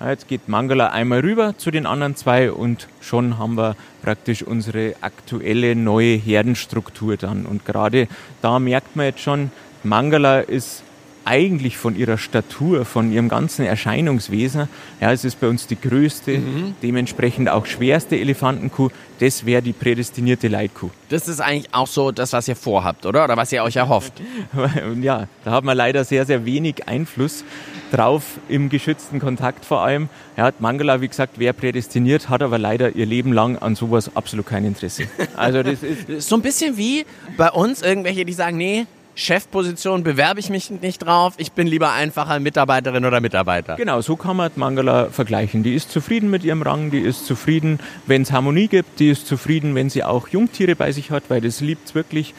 Ja, 0.00 0.10
Jetzt 0.10 0.28
geht 0.28 0.48
Mangala 0.48 0.88
einmal 0.88 1.20
rüber 1.20 1.54
zu 1.58 1.70
den 1.70 1.84
anderen 1.84 2.16
zwei 2.16 2.50
und 2.50 2.88
schon 3.00 3.38
haben 3.38 3.56
wir 3.56 3.76
praktisch 4.02 4.42
unsere 4.42 4.94
aktuelle 5.02 5.76
neue 5.76 6.16
Herdenstruktur 6.16 7.18
dann. 7.18 7.44
Und 7.44 7.66
gerade 7.66 8.08
da 8.40 8.58
merkt 8.58 8.96
man 8.96 9.06
jetzt 9.06 9.20
schon, 9.20 9.52
Mangala 9.82 10.40
ist 10.40 10.82
eigentlich 11.24 11.76
von 11.76 11.96
ihrer 11.96 12.18
Statur, 12.18 12.84
von 12.84 13.12
ihrem 13.12 13.28
ganzen 13.28 13.64
Erscheinungswesen, 13.64 14.68
ja, 15.00 15.12
es 15.12 15.24
ist 15.24 15.40
bei 15.40 15.48
uns 15.48 15.66
die 15.66 15.80
größte, 15.80 16.40
dementsprechend 16.82 17.48
auch 17.48 17.66
schwerste 17.66 18.16
Elefantenkuh. 18.16 18.88
Das 19.18 19.44
wäre 19.44 19.60
die 19.60 19.74
prädestinierte 19.74 20.48
Leitkuh. 20.48 20.88
Das 21.10 21.28
ist 21.28 21.40
eigentlich 21.40 21.74
auch 21.74 21.86
so 21.86 22.10
das, 22.10 22.32
was 22.32 22.48
ihr 22.48 22.56
vorhabt, 22.56 23.04
oder? 23.04 23.24
Oder 23.24 23.36
was 23.36 23.52
ihr 23.52 23.62
euch 23.62 23.76
erhofft. 23.76 24.14
Ja, 25.02 25.28
da 25.44 25.52
hat 25.52 25.64
man 25.64 25.76
leider 25.76 26.04
sehr, 26.04 26.26
sehr 26.26 26.44
wenig 26.44 26.88
Einfluss 26.88 27.44
drauf 27.90 28.38
im 28.48 28.68
geschützten 28.68 29.18
Kontakt 29.18 29.64
vor 29.64 29.82
allem. 29.82 30.08
Ja, 30.36 30.52
Mangala, 30.58 31.00
wie 31.00 31.08
gesagt, 31.08 31.38
wäre 31.38 31.54
prädestiniert, 31.54 32.28
hat 32.28 32.42
aber 32.42 32.58
leider 32.58 32.94
ihr 32.96 33.06
Leben 33.06 33.32
lang 33.32 33.58
an 33.58 33.74
sowas 33.74 34.10
absolut 34.14 34.46
kein 34.46 34.64
Interesse. 34.64 35.04
Also 35.36 35.62
Das 35.62 35.82
ist 35.82 36.28
so 36.28 36.36
ein 36.36 36.42
bisschen 36.42 36.76
wie 36.76 37.04
bei 37.36 37.50
uns 37.50 37.82
irgendwelche, 37.82 38.24
die 38.24 38.32
sagen, 38.32 38.56
nee, 38.56 38.86
Chefposition 39.14 40.02
bewerbe 40.02 40.40
ich 40.40 40.50
mich 40.50 40.70
nicht 40.70 40.98
drauf, 40.98 41.34
ich 41.36 41.52
bin 41.52 41.66
lieber 41.66 41.92
einfacher 41.92 42.40
Mitarbeiterin 42.40 43.04
oder 43.04 43.20
Mitarbeiter. 43.20 43.76
genau, 43.76 44.00
so 44.00 44.16
kann 44.16 44.36
man 44.36 44.50
Mangala 44.56 45.10
vergleichen. 45.10 45.62
Die 45.62 45.74
ist 45.74 45.90
zufrieden 45.90 46.30
mit 46.30 46.44
ihrem 46.44 46.62
Rang, 46.62 46.90
die 46.90 47.00
ist 47.00 47.26
zufrieden, 47.26 47.80
wenn 48.06 48.22
es 48.22 48.32
Harmonie 48.32 48.68
gibt, 48.68 49.00
die 49.00 49.10
ist 49.10 49.26
zufrieden, 49.26 49.74
wenn 49.74 49.90
sie 49.90 50.04
auch 50.04 50.28
Jungtiere 50.28 50.76
bei 50.76 50.92
sich 50.92 51.10
hat, 51.10 51.24
weil 51.28 51.40
das 51.40 51.60
liebt's 51.60 51.94
wirklich. 51.94 52.34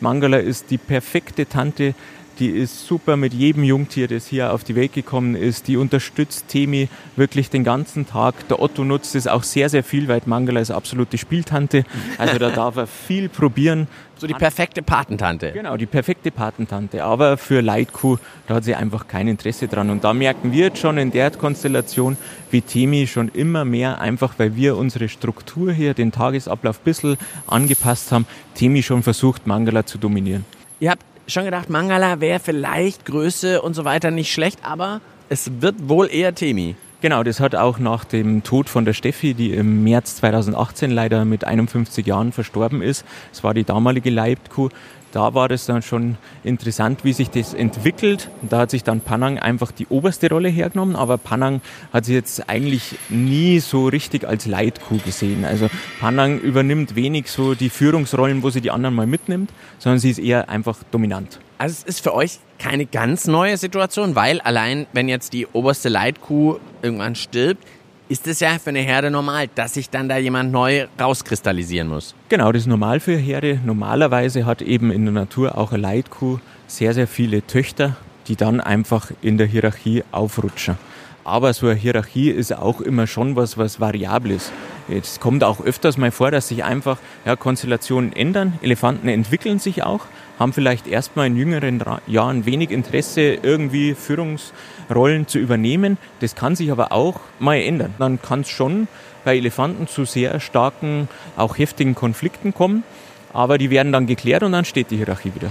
Mangala 0.00 0.36
ist 0.38 0.70
die 0.70 0.78
perfekte 0.78 1.46
Tante, 1.46 1.94
die 2.38 2.50
ist 2.50 2.86
super 2.86 3.16
mit 3.16 3.32
jedem 3.32 3.64
Jungtier, 3.64 4.08
das 4.08 4.26
hier 4.26 4.52
auf 4.52 4.64
die 4.64 4.76
Welt 4.76 4.92
gekommen 4.92 5.34
ist. 5.34 5.68
Die 5.68 5.76
unterstützt 5.76 6.48
Temi 6.48 6.88
wirklich 7.16 7.50
den 7.50 7.64
ganzen 7.64 8.06
Tag. 8.06 8.48
Der 8.48 8.60
Otto 8.60 8.84
nutzt 8.84 9.14
es 9.14 9.26
auch 9.26 9.42
sehr, 9.42 9.68
sehr 9.68 9.82
viel, 9.82 10.08
weil 10.08 10.20
Mangala 10.26 10.60
ist 10.60 10.70
absolute 10.70 11.18
Spieltante. 11.18 11.84
Also 12.18 12.38
da 12.38 12.50
darf 12.50 12.76
er 12.76 12.86
viel 12.86 13.28
probieren. 13.28 13.88
So 14.18 14.26
die 14.26 14.34
perfekte 14.34 14.82
Patentante. 14.82 15.52
Genau, 15.52 15.76
die 15.76 15.86
perfekte 15.86 16.30
Patentante. 16.30 17.04
Aber 17.04 17.36
für 17.36 17.60
Leitkuh, 17.60 18.16
da 18.46 18.56
hat 18.56 18.64
sie 18.64 18.74
einfach 18.74 19.08
kein 19.08 19.28
Interesse 19.28 19.68
dran. 19.68 19.90
Und 19.90 20.04
da 20.04 20.14
merken 20.14 20.52
wir 20.52 20.66
jetzt 20.66 20.78
schon 20.78 20.96
in 20.96 21.10
der 21.10 21.30
Konstellation, 21.30 22.16
wie 22.50 22.62
Temi 22.62 23.06
schon 23.06 23.28
immer 23.28 23.64
mehr, 23.64 24.00
einfach 24.00 24.34
weil 24.38 24.56
wir 24.56 24.76
unsere 24.76 25.08
Struktur 25.08 25.72
hier, 25.72 25.94
den 25.94 26.12
Tagesablauf 26.12 26.78
ein 26.80 26.84
bisschen 26.84 27.16
angepasst 27.46 28.12
haben, 28.12 28.26
Temi 28.54 28.82
schon 28.82 29.02
versucht, 29.02 29.46
Mangala 29.46 29.84
zu 29.84 29.98
dominieren. 29.98 30.44
Ihr 30.80 30.90
habt 30.90 31.05
schon 31.26 31.44
gedacht, 31.44 31.70
Mangala 31.70 32.20
wäre 32.20 32.40
vielleicht 32.40 33.04
Größe 33.04 33.62
und 33.62 33.74
so 33.74 33.84
weiter 33.84 34.10
nicht 34.10 34.32
schlecht, 34.32 34.60
aber 34.62 35.00
es 35.28 35.60
wird 35.60 35.88
wohl 35.88 36.08
eher 36.10 36.34
Temi. 36.34 36.76
Genau, 37.02 37.22
das 37.22 37.40
hat 37.40 37.54
auch 37.54 37.78
nach 37.78 38.04
dem 38.04 38.42
Tod 38.42 38.68
von 38.68 38.84
der 38.84 38.94
Steffi, 38.94 39.34
die 39.34 39.52
im 39.52 39.84
März 39.84 40.16
2018 40.16 40.90
leider 40.90 41.24
mit 41.24 41.44
51 41.44 42.06
Jahren 42.06 42.32
verstorben 42.32 42.80
ist. 42.80 43.04
Es 43.32 43.44
war 43.44 43.52
die 43.52 43.64
damalige 43.64 44.10
Leibkuh. 44.10 44.70
Da 45.16 45.32
war 45.32 45.48
das 45.48 45.64
dann 45.64 45.80
schon 45.80 46.18
interessant, 46.44 47.02
wie 47.02 47.14
sich 47.14 47.30
das 47.30 47.54
entwickelt. 47.54 48.28
Da 48.42 48.58
hat 48.58 48.70
sich 48.70 48.84
dann 48.84 49.00
Panang 49.00 49.38
einfach 49.38 49.72
die 49.72 49.86
oberste 49.86 50.28
Rolle 50.28 50.50
hergenommen, 50.50 50.94
aber 50.94 51.16
Panang 51.16 51.62
hat 51.90 52.04
sich 52.04 52.14
jetzt 52.14 52.50
eigentlich 52.50 52.96
nie 53.08 53.60
so 53.60 53.88
richtig 53.88 54.28
als 54.28 54.44
Leitkuh 54.44 54.98
gesehen. 54.98 55.46
Also 55.46 55.70
Panang 56.00 56.38
übernimmt 56.38 56.96
wenig 56.96 57.30
so 57.30 57.54
die 57.54 57.70
Führungsrollen, 57.70 58.42
wo 58.42 58.50
sie 58.50 58.60
die 58.60 58.70
anderen 58.70 58.94
mal 58.94 59.06
mitnimmt, 59.06 59.48
sondern 59.78 60.00
sie 60.00 60.10
ist 60.10 60.18
eher 60.18 60.50
einfach 60.50 60.76
dominant. 60.90 61.40
Also 61.56 61.76
es 61.78 61.84
ist 61.84 62.02
für 62.02 62.12
euch 62.12 62.38
keine 62.58 62.84
ganz 62.84 63.26
neue 63.26 63.56
Situation, 63.56 64.16
weil 64.16 64.42
allein 64.42 64.86
wenn 64.92 65.08
jetzt 65.08 65.32
die 65.32 65.46
oberste 65.46 65.88
Leitkuh 65.88 66.58
irgendwann 66.82 67.14
stirbt, 67.14 67.66
ist 68.08 68.26
es 68.26 68.40
ja 68.40 68.58
für 68.58 68.70
eine 68.70 68.80
Herde 68.80 69.10
normal, 69.10 69.48
dass 69.54 69.74
sich 69.74 69.90
dann 69.90 70.08
da 70.08 70.16
jemand 70.16 70.52
neu 70.52 70.86
rauskristallisieren 71.00 71.88
muss. 71.88 72.14
Genau, 72.28 72.52
das 72.52 72.62
ist 72.62 72.68
normal 72.68 73.00
für 73.00 73.16
Herde. 73.16 73.60
Normalerweise 73.64 74.46
hat 74.46 74.62
eben 74.62 74.90
in 74.90 75.04
der 75.04 75.14
Natur 75.14 75.58
auch 75.58 75.72
eine 75.72 75.82
Leitkuh 75.82 76.38
sehr, 76.66 76.94
sehr 76.94 77.08
viele 77.08 77.46
Töchter, 77.46 77.96
die 78.28 78.36
dann 78.36 78.60
einfach 78.60 79.10
in 79.22 79.38
der 79.38 79.46
Hierarchie 79.46 80.04
aufrutschen. 80.12 80.78
Aber 81.24 81.52
so 81.52 81.66
eine 81.66 81.74
Hierarchie 81.74 82.30
ist 82.30 82.56
auch 82.56 82.80
immer 82.80 83.08
schon 83.08 83.34
was, 83.34 83.58
was 83.58 83.80
variabel 83.80 84.32
ist. 84.32 84.52
Es 84.88 85.18
kommt 85.18 85.42
auch 85.42 85.60
öfters 85.60 85.98
mal 85.98 86.10
vor, 86.10 86.30
dass 86.30 86.48
sich 86.48 86.64
einfach 86.64 86.98
ja, 87.24 87.34
Konstellationen 87.34 88.12
ändern. 88.12 88.58
Elefanten 88.62 89.08
entwickeln 89.08 89.58
sich 89.58 89.82
auch, 89.82 90.02
haben 90.38 90.52
vielleicht 90.52 90.86
erstmal 90.86 91.26
in 91.26 91.36
jüngeren 91.36 91.82
Jahren 92.06 92.46
wenig 92.46 92.70
Interesse, 92.70 93.34
irgendwie 93.42 93.94
Führungsrollen 93.94 95.26
zu 95.26 95.38
übernehmen. 95.38 95.98
Das 96.20 96.36
kann 96.36 96.54
sich 96.54 96.70
aber 96.70 96.92
auch 96.92 97.20
mal 97.38 97.56
ändern. 97.56 97.94
Dann 97.98 98.22
kann 98.22 98.42
es 98.42 98.48
schon 98.48 98.86
bei 99.24 99.36
Elefanten 99.36 99.88
zu 99.88 100.04
sehr 100.04 100.38
starken, 100.38 101.08
auch 101.36 101.58
heftigen 101.58 101.94
Konflikten 101.94 102.54
kommen. 102.54 102.84
Aber 103.32 103.58
die 103.58 103.70
werden 103.70 103.92
dann 103.92 104.06
geklärt 104.06 104.42
und 104.44 104.52
dann 104.52 104.64
steht 104.64 104.90
die 104.90 104.96
Hierarchie 104.96 105.32
wieder. 105.34 105.50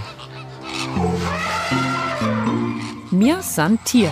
Mir 3.11 3.41
san 3.41 3.77
Tier. 3.83 4.11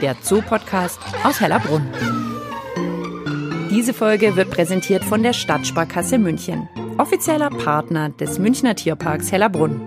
Der 0.00 0.16
Zoo-Podcast 0.22 0.98
aus 1.22 1.40
Hellerbrunn. 1.40 2.19
Diese 3.70 3.94
Folge 3.94 4.34
wird 4.34 4.50
präsentiert 4.50 5.04
von 5.04 5.22
der 5.22 5.32
Stadtsparkasse 5.32 6.18
München, 6.18 6.68
offizieller 6.98 7.50
Partner 7.50 8.08
des 8.08 8.40
Münchner 8.40 8.74
Tierparks 8.74 9.30
Hellerbrunn. 9.30 9.80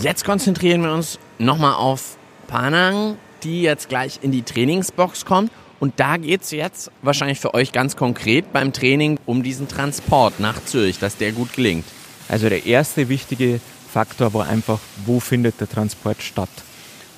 Jetzt 0.00 0.26
konzentrieren 0.26 0.82
wir 0.82 0.92
uns 0.92 1.18
nochmal 1.38 1.76
auf 1.76 2.18
Panang, 2.46 3.16
die 3.42 3.62
jetzt 3.62 3.88
gleich 3.88 4.18
in 4.20 4.32
die 4.32 4.42
Trainingsbox 4.42 5.24
kommt. 5.24 5.50
Und 5.80 5.94
da 5.98 6.18
geht 6.18 6.42
es 6.42 6.50
jetzt 6.50 6.90
wahrscheinlich 7.00 7.40
für 7.40 7.54
euch 7.54 7.72
ganz 7.72 7.96
konkret 7.96 8.52
beim 8.52 8.74
Training 8.74 9.18
um 9.24 9.42
diesen 9.42 9.66
Transport 9.66 10.40
nach 10.40 10.62
Zürich, 10.66 10.98
dass 10.98 11.16
der 11.16 11.32
gut 11.32 11.54
gelingt. 11.54 11.86
Also 12.28 12.50
der 12.50 12.66
erste 12.66 13.08
wichtige 13.08 13.60
Faktor 13.90 14.34
war 14.34 14.46
einfach, 14.46 14.78
wo 15.06 15.20
findet 15.20 15.58
der 15.58 15.70
Transport 15.70 16.22
statt. 16.22 16.50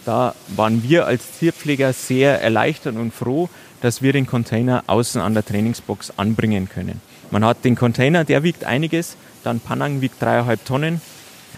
Da 0.05 0.37
waren 0.55 0.85
wir 0.85 1.07
als 1.07 1.39
Tierpfleger 1.41 1.93
sehr 1.93 2.41
erleichtert 2.41 2.95
und 2.95 3.13
froh, 3.13 3.49
dass 3.87 4.02
wir 4.02 4.12
den 4.12 4.26
Container 4.26 4.83
außen 4.88 5.21
an 5.21 5.33
der 5.33 5.45
Trainingsbox 5.45 6.14
anbringen 6.16 6.69
können. 6.69 7.00
Man 7.31 7.45
hat 7.45 7.64
den 7.64 7.76
Container, 7.76 8.25
der 8.25 8.43
wiegt 8.43 8.64
einiges, 8.64 9.16
dann 9.45 9.61
Panang 9.61 10.00
wiegt 10.00 10.21
dreieinhalb 10.21 10.64
Tonnen, 10.64 11.00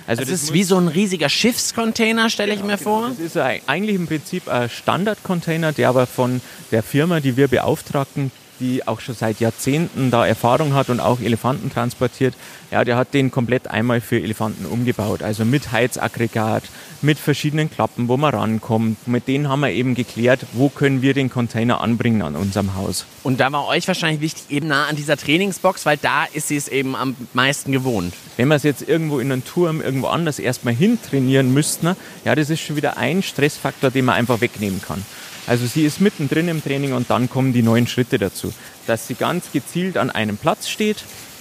also 0.07 0.21
das, 0.21 0.31
das 0.31 0.43
ist 0.43 0.53
wie 0.53 0.63
so 0.63 0.77
ein 0.77 0.89
riesiger 0.89 1.31
Schiffscontainer, 1.31 2.29
stelle 2.29 2.55
ich 2.55 2.63
mir 2.63 2.77
vor. 2.79 3.09
Das 3.09 3.19
ist 3.19 3.37
eigentlich 3.37 3.97
im 3.97 4.07
Prinzip 4.07 4.47
ein 4.47 4.69
Standardcontainer, 4.69 5.73
der 5.73 5.89
aber 5.89 6.07
von 6.07 6.43
der 6.71 6.83
Firma, 6.83 7.21
die 7.21 7.39
wir 7.39 7.49
beauftragten, 7.49 8.31
die 8.61 8.87
auch 8.87 9.01
schon 9.01 9.15
seit 9.15 9.41
Jahrzehnten 9.41 10.11
da 10.11 10.27
Erfahrung 10.27 10.75
hat 10.75 10.91
und 10.91 11.01
auch 11.01 11.21
Elefanten 11.21 11.71
transportiert, 11.71 12.35
ja, 12.71 12.85
der 12.85 12.97
hat 12.97 13.15
den 13.15 13.31
komplett 13.31 13.69
einmal 13.69 14.01
für 14.01 14.21
Elefanten 14.21 14.67
umgebaut. 14.67 15.23
Also 15.23 15.45
mit 15.45 15.73
Heizaggregat, 15.73 16.65
mit 17.01 17.19
verschiedenen 17.19 17.71
Klappen, 17.71 18.09
wo 18.09 18.17
man 18.17 18.35
rankommt. 18.35 19.09
Mit 19.09 19.29
denen 19.29 19.49
haben 19.49 19.61
wir 19.61 19.71
eben 19.71 19.95
geklärt, 19.95 20.47
wo 20.53 20.69
können 20.69 21.01
wir 21.01 21.15
den 21.15 21.31
Container 21.31 21.81
anbringen 21.81 22.23
an 22.23 22.37
unserem 22.37 22.75
Haus. 22.75 23.07
Und 23.23 23.41
da 23.41 23.51
war 23.53 23.67
euch 23.67 23.89
wahrscheinlich 23.89 24.21
wichtig, 24.21 24.45
eben 24.51 24.69
nah 24.69 24.87
an 24.87 24.97
dieser 24.97 25.17
Trainingsbox, 25.17 25.87
weil 25.87 25.97
da 25.97 26.25
ist 26.25 26.49
sie 26.49 26.57
es 26.57 26.69
eben 26.69 26.95
am 26.95 27.17
meisten 27.33 27.73
gewohnt. 27.73 28.15
Wenn 28.37 28.49
wir 28.49 28.57
es 28.57 28.63
jetzt 28.65 28.87
irgendwo 28.87 29.19
in 29.19 29.33
einem 29.33 29.45
Turm 29.45 29.81
irgendwo 29.81 30.09
anders 30.09 30.39
erstmal 30.39 30.75
hintrainieren 30.75 31.53
müssten, 31.53 31.97
ja, 32.25 32.35
das 32.35 32.51
ist 32.51 32.61
schon 32.61 32.77
wieder 32.77 32.97
ein 32.99 33.23
Stressfaktor, 33.23 33.91
den 33.91 34.05
man 34.05 34.17
einfach 34.17 34.41
wegnehmen 34.41 34.83
kann. 34.83 35.05
Also 35.49 35.67
sie 35.67 35.87
ist 35.87 36.03
mittendrin 36.03 36.47
im 36.49 36.63
Training 36.63 36.93
und 36.93 37.09
dann 37.09 37.31
kommen 37.31 37.55
die 37.55 37.63
neuen 37.63 37.87
Schritte 37.87 38.19
dazu, 38.19 38.53
dass 38.87 39.09
sie 39.09 39.15
ganz 39.15 39.51
gezielt 39.51 39.97
an 39.97 40.11
einem 40.11 40.37
Platz 40.37 40.69
steht 40.69 40.99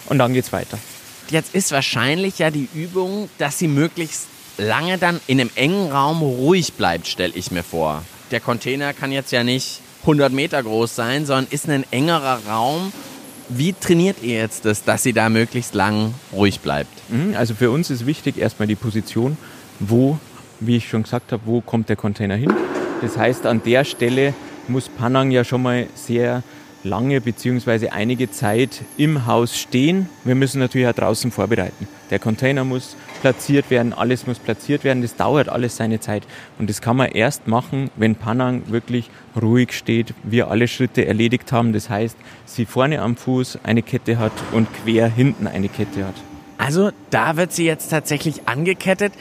und 0.08 0.18
dann 0.18 0.34
geht 0.34 0.46
es 0.46 0.54
weiter. 0.54 0.80
Jetzt 1.30 1.54
ist 1.54 1.74
wahrscheinlich 1.74 2.40
ja 2.40 2.50
die 2.50 2.70
Übung, 2.74 3.30
dass 3.38 3.60
sie 3.60 3.68
möglichst 3.68 4.28
lange 4.58 4.98
dann 4.98 5.20
in 5.28 5.42
einem 5.42 5.50
engen 5.56 5.92
Raum 5.92 6.22
ruhig 6.22 6.74
bleibt, 6.74 7.08
stelle 7.08 7.34
ich 7.36 7.52
mir 7.52 7.64
vor. 7.64 8.02
Der 8.32 8.40
Container 8.40 8.94
kann 8.94 9.12
jetzt 9.12 9.34
ja 9.34 9.44
nicht 9.44 9.82
100 10.02 10.32
Meter 10.32 10.64
groß 10.64 10.96
sein, 10.96 11.26
sondern 11.26 11.48
ist 11.50 11.68
ein 11.68 11.84
engerer 11.92 12.40
Raum. 12.48 12.94
Wie 13.50 13.74
trainiert 13.74 14.24
ihr 14.24 14.40
jetzt 14.40 14.64
das, 14.64 14.86
dass 14.86 15.04
sie 15.04 15.12
da 15.12 15.28
möglichst 15.28 15.76
lang 15.76 16.14
ruhig 16.32 16.62
bleibt? 16.62 16.92
Mhm, 17.10 17.36
also 17.36 17.56
für 17.56 17.72
uns 17.72 17.90
ist 17.90 18.06
wichtig 18.06 18.38
erstmal 18.38 18.70
die 18.70 18.76
Position, 18.76 19.38
wo, 19.82 20.18
wie 20.62 20.78
ich 20.78 20.88
schon 20.88 21.04
gesagt 21.04 21.34
habe, 21.34 21.44
wo 21.46 21.60
kommt 21.60 21.90
der 21.90 21.98
Container 21.98 22.36
hin 22.36 22.54
das 23.02 23.18
heißt, 23.18 23.46
an 23.46 23.62
der 23.64 23.84
Stelle 23.84 24.34
muss 24.68 24.90
Panang 24.90 25.32
ja 25.32 25.44
schon 25.44 25.64
mal 25.64 25.88
sehr 25.96 26.44
lange 26.84 27.22
bzw. 27.22 27.90
einige 27.90 28.32
Zeit 28.32 28.82
im 28.98 29.26
Haus 29.26 29.58
stehen. 29.58 30.10
Wir 30.24 30.36
müssen 30.36 30.60
natürlich 30.60 30.88
auch 30.88 30.94
draußen 30.94 31.32
vorbereiten. 31.32 31.88
Der 32.10 32.20
Container 32.20 32.64
muss 32.64 32.96
platziert 33.22 33.70
werden, 33.70 33.94
alles 33.94 34.28
muss 34.28 34.40
platziert 34.40 34.84
werden. 34.84 35.02
Das 35.02 35.16
dauert 35.16 35.50
alles 35.50 35.78
seine 35.78 36.00
Zeit. 36.00 36.24
Und 36.60 36.70
das 36.70 36.82
kann 36.82 36.96
man 36.96 37.12
erst 37.12 37.48
machen, 37.48 37.90
wenn 37.96 38.16
Panang 38.16 38.64
wirklich 38.68 39.10
ruhig 39.40 39.74
steht, 39.74 40.14
wir 40.24 40.50
alle 40.50 40.68
Schritte 40.68 41.06
erledigt 41.06 41.52
haben. 41.52 41.74
Das 41.74 41.90
heißt, 41.90 42.18
sie 42.46 42.66
vorne 42.66 43.02
am 43.02 43.18
Fuß 43.18 43.60
eine 43.64 43.82
Kette 43.82 44.18
hat 44.20 44.34
und 44.52 44.68
quer 44.84 45.08
hinten 45.10 45.48
eine 45.48 45.70
Kette 45.70 46.06
hat. 46.06 46.16
Also 46.58 46.92
da 47.10 47.38
wird 47.38 47.52
sie 47.52 47.66
jetzt 47.66 47.90
tatsächlich 47.90 48.48
angekettet. 48.48 49.14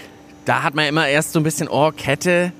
Da 0.45 0.63
hat 0.63 0.75
man 0.75 0.87
immer 0.87 1.09
erst 1.09 1.33
so 1.33 1.41
ein 1.41 1.43
bisschen, 1.43 1.69
oh, 1.69 1.91
Kette, 1.91 2.53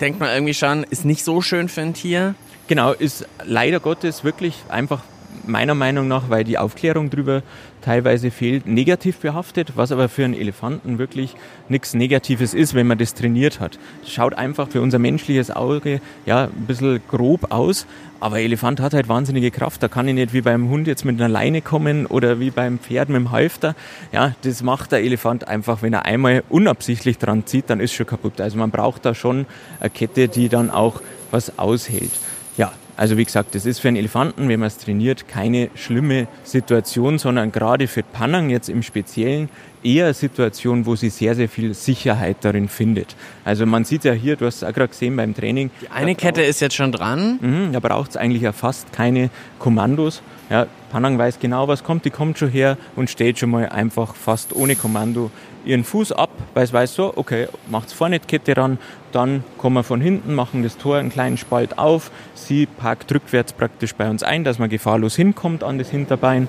denkt 0.00 0.20
man 0.20 0.30
irgendwie 0.30 0.54
schon, 0.54 0.84
ist 0.84 1.04
nicht 1.04 1.24
so 1.24 1.42
schön 1.42 1.68
für 1.68 1.82
ein 1.82 1.94
Tier. 1.94 2.34
Genau, 2.68 2.92
ist 2.92 3.26
leider 3.44 3.80
Gottes 3.80 4.24
wirklich 4.24 4.54
einfach 4.68 5.02
meiner 5.46 5.74
Meinung 5.74 6.08
nach, 6.08 6.30
weil 6.30 6.44
die 6.44 6.58
Aufklärung 6.58 7.10
darüber 7.10 7.42
teilweise 7.80 8.30
fehlt, 8.30 8.66
negativ 8.66 9.18
behaftet, 9.18 9.72
was 9.76 9.92
aber 9.92 10.08
für 10.08 10.24
einen 10.24 10.34
Elefanten 10.34 10.98
wirklich 10.98 11.34
nichts 11.68 11.94
Negatives 11.94 12.54
ist, 12.54 12.74
wenn 12.74 12.86
man 12.86 12.98
das 12.98 13.14
trainiert 13.14 13.60
hat. 13.60 13.78
Schaut 14.06 14.34
einfach 14.34 14.68
für 14.68 14.80
unser 14.80 14.98
menschliches 14.98 15.50
Auge 15.50 16.00
ja 16.26 16.44
ein 16.44 16.66
bisschen 16.66 17.00
grob 17.08 17.50
aus, 17.52 17.86
aber 18.20 18.40
Elefant 18.40 18.80
hat 18.80 18.92
halt 18.92 19.08
wahnsinnige 19.08 19.50
Kraft. 19.50 19.82
Da 19.82 19.88
kann 19.88 20.06
ich 20.06 20.14
nicht 20.14 20.34
wie 20.34 20.42
beim 20.42 20.68
Hund 20.68 20.86
jetzt 20.86 21.04
mit 21.04 21.18
einer 21.18 21.28
Leine 21.28 21.62
kommen 21.62 22.04
oder 22.04 22.38
wie 22.38 22.50
beim 22.50 22.78
Pferd 22.78 23.08
mit 23.08 23.16
dem 23.16 23.30
Halfter. 23.30 23.74
Ja, 24.12 24.34
das 24.42 24.62
macht 24.62 24.92
der 24.92 25.02
Elefant 25.02 25.48
einfach, 25.48 25.80
wenn 25.80 25.94
er 25.94 26.04
einmal 26.04 26.44
unabsichtlich 26.50 27.16
dran 27.16 27.46
zieht, 27.46 27.70
dann 27.70 27.80
ist 27.80 27.94
schon 27.94 28.06
kaputt. 28.06 28.40
Also 28.40 28.58
man 28.58 28.70
braucht 28.70 29.06
da 29.06 29.14
schon 29.14 29.46
eine 29.80 29.90
Kette, 29.90 30.28
die 30.28 30.50
dann 30.50 30.70
auch 30.70 31.00
was 31.30 31.58
aushält. 31.58 32.12
Also 33.00 33.16
wie 33.16 33.24
gesagt, 33.24 33.54
das 33.54 33.64
ist 33.64 33.78
für 33.78 33.88
einen 33.88 33.96
Elefanten, 33.96 34.50
wenn 34.50 34.60
man 34.60 34.66
es 34.66 34.76
trainiert, 34.76 35.26
keine 35.26 35.70
schlimme 35.74 36.28
Situation, 36.44 37.18
sondern 37.18 37.50
gerade 37.50 37.88
für 37.88 38.02
Panang 38.02 38.50
jetzt 38.50 38.68
im 38.68 38.82
Speziellen 38.82 39.48
eher 39.82 40.04
eine 40.04 40.12
Situation, 40.12 40.84
wo 40.84 40.96
sie 40.96 41.08
sehr, 41.08 41.34
sehr 41.34 41.48
viel 41.48 41.72
Sicherheit 41.72 42.36
darin 42.42 42.68
findet. 42.68 43.16
Also 43.42 43.64
man 43.64 43.86
sieht 43.86 44.04
ja 44.04 44.12
hier, 44.12 44.36
du 44.36 44.44
hast 44.44 44.56
es 44.56 44.64
auch 44.64 44.74
gerade 44.74 44.88
gesehen 44.88 45.16
beim 45.16 45.34
Training. 45.34 45.70
Die 45.80 45.88
eine 45.88 46.14
Kette 46.14 46.42
ist 46.42 46.60
jetzt 46.60 46.74
schon 46.74 46.92
dran. 46.92 47.38
Mh, 47.40 47.72
da 47.72 47.80
braucht 47.80 48.10
es 48.10 48.16
eigentlich 48.18 48.42
ja 48.42 48.52
fast 48.52 48.92
keine 48.92 49.30
Kommandos. 49.58 50.20
Ja, 50.50 50.66
Panang 50.90 51.16
weiß 51.16 51.38
genau, 51.38 51.68
was 51.68 51.84
kommt, 51.84 52.04
die 52.04 52.10
kommt 52.10 52.36
schon 52.36 52.50
her 52.50 52.76
und 52.96 53.08
steht 53.08 53.38
schon 53.38 53.48
mal 53.48 53.70
einfach 53.70 54.14
fast 54.14 54.54
ohne 54.54 54.76
Kommando 54.76 55.30
ihren 55.64 55.84
Fuß 55.84 56.12
ab, 56.12 56.30
weil 56.54 56.64
es 56.64 56.72
weiß 56.72 56.94
so, 56.94 57.12
okay, 57.16 57.48
macht's 57.68 57.92
vorne 57.92 58.18
die 58.18 58.26
Kette 58.26 58.56
ran, 58.56 58.78
dann 59.12 59.44
kommen 59.58 59.76
wir 59.76 59.82
von 59.82 60.00
hinten, 60.00 60.34
machen 60.34 60.62
das 60.62 60.76
Tor 60.76 60.96
einen 60.96 61.10
kleinen 61.10 61.36
Spalt 61.36 61.78
auf, 61.78 62.10
sie 62.34 62.66
parkt 62.66 63.12
rückwärts 63.12 63.52
praktisch 63.52 63.94
bei 63.94 64.08
uns 64.08 64.22
ein, 64.22 64.44
dass 64.44 64.58
man 64.58 64.70
gefahrlos 64.70 65.16
hinkommt 65.16 65.64
an 65.64 65.78
das 65.78 65.90
Hinterbein 65.90 66.48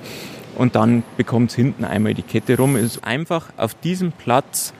und 0.58 0.76
dann 0.76 1.04
bekommt 1.18 1.52
es 1.52 1.56
hinten 1.56 1.86
einmal 1.86 2.14
die 2.14 2.24
Kette 2.24 2.58
rum, 2.58 2.76
ist 2.76 3.04
einfach 3.04 3.50
auf 3.58 3.74
diesem 3.74 4.12
Platz 4.12 4.74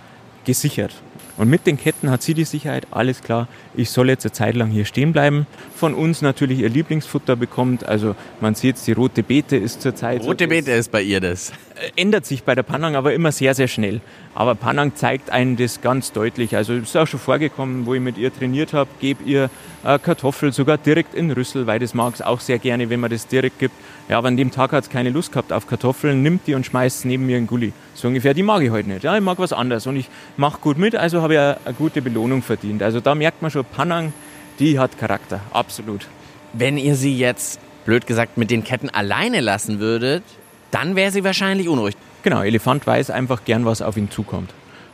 gesichert. 0.46 0.94
Und 1.38 1.50
mit 1.50 1.66
den 1.66 1.78
Ketten 1.78 2.12
hat 2.12 2.22
sie 2.22 2.34
die 2.34 2.44
Sicherheit, 2.44 2.86
alles 2.92 3.22
klar, 3.22 3.48
ich 3.74 3.90
soll 3.90 4.10
jetzt 4.10 4.26
eine 4.26 4.32
Zeit 4.32 4.56
lang 4.56 4.70
hier 4.70 4.86
stehen 4.86 5.14
bleiben. 5.14 5.48
Von 5.76 5.94
uns 5.94 6.22
natürlich 6.22 6.60
ihr 6.60 6.70
Lieblingsfutter 6.70 7.36
bekommt, 7.36 7.84
also 7.84 8.16
man 8.42 8.54
sieht 8.54 8.76
die 8.86 8.92
rote 8.92 9.24
Beete 9.24 9.56
ist 9.56 9.82
zurzeit... 9.82 10.22
Rote 10.22 10.44
so, 10.44 10.50
Beete 10.50 10.72
ist 10.72 10.92
bei 10.92 11.02
ihr 11.02 11.20
das? 11.20 11.52
Äh, 11.82 11.92
ändert 11.96 12.26
sich 12.26 12.44
bei 12.44 12.56
der 12.56 12.64
Panang 12.64 12.96
aber 12.96 13.14
immer 13.14 13.32
sehr, 13.32 13.54
sehr 13.54 13.68
schnell. 13.68 14.02
Aber 14.34 14.56
Panang 14.56 14.96
zeigt 14.96 15.30
einen 15.30 15.58
das 15.58 15.82
ganz 15.82 16.12
deutlich. 16.12 16.56
Also 16.56 16.74
es 16.74 16.90
ist 16.90 16.98
auch 16.98 17.08
schon 17.08 17.20
vorgekommen, 17.20 17.86
wo 17.86 17.94
ich 17.94 18.02
mit 18.02 18.18
ihr 18.18 18.34
trainiert 18.34 18.74
habe, 18.74 18.90
gebe 19.00 19.24
ihr 19.24 19.50
äh, 19.84 20.00
Kartoffel 20.00 20.54
sogar 20.54 20.78
direkt 20.78 21.14
in 21.14 21.32
Rüssel, 21.32 21.68
weil 21.68 21.80
das 21.80 21.94
mag 21.94 22.14
es 22.14 22.22
auch 22.22 22.40
sehr 22.40 22.60
gerne, 22.60 22.90
wenn 22.90 23.00
man 23.00 23.10
das 23.10 23.28
direkt 23.28 23.60
gibt. 23.60 23.76
Ja, 24.10 24.18
aber 24.18 24.28
an 24.28 24.38
dem 24.38 24.52
Tag 24.52 24.72
hat 24.72 24.84
es 24.84 24.90
keine 24.90 25.10
Lust 25.10 25.32
gehabt 25.32 25.52
auf 25.52 25.68
Kartoffeln, 25.68 26.22
nimmt 26.22 26.48
die 26.48 26.56
und 26.56 26.66
schmeißt 26.66 27.06
neben 27.06 27.26
mir 27.26 27.38
in 27.38 27.48
Gully. 27.48 27.74
So 27.94 28.08
ungefähr, 28.08 28.34
die 28.34 28.44
mag 28.44 28.62
ich 28.62 28.72
heute 28.72 28.90
nicht. 28.90 29.04
Ja, 29.04 29.16
ich 29.16 29.24
mag 29.24 29.40
was 29.40 29.54
anderes 29.54 29.88
und 29.88 29.96
ich 29.96 30.08
mache 30.38 30.60
gut 30.60 30.78
mit, 30.78 30.96
also 30.96 31.22
habe 31.22 31.34
ich 31.34 31.40
eine, 31.40 31.58
eine 31.66 31.74
gute 31.74 32.02
Belohnung 32.02 32.42
verdient. 32.42 32.84
Also 32.84 33.00
da 33.00 33.16
merkt 33.16 33.42
man 33.42 33.52
schon, 33.52 33.66
Panang, 33.66 34.14
die 34.60 34.80
hat 34.80 34.98
Charakter, 34.98 35.42
absolut. 35.52 36.08
Wenn 36.54 36.78
ihr 36.78 36.96
sie 36.96 37.18
jetzt, 37.18 37.60
blöd 37.86 38.06
gesagt, 38.06 38.38
mit 38.38 38.52
den 38.52 38.64
Ketten 38.64 38.90
alleine 38.90 39.40
lassen 39.40 39.80
würdet, 39.80 40.24
dann 40.72 40.96
wäre 40.96 41.12
sie 41.12 41.24
wahrscheinlich 41.24 41.68
unruhig. 41.68 41.96
Genau, 42.24 42.42
Elefant 42.42 42.86
weiß 42.88 43.10
einfach 43.10 43.44
gern, 43.46 43.66
was 43.66 43.82
auf 43.82 43.98
ihn 43.98 44.10
zukommt. 44.10 44.54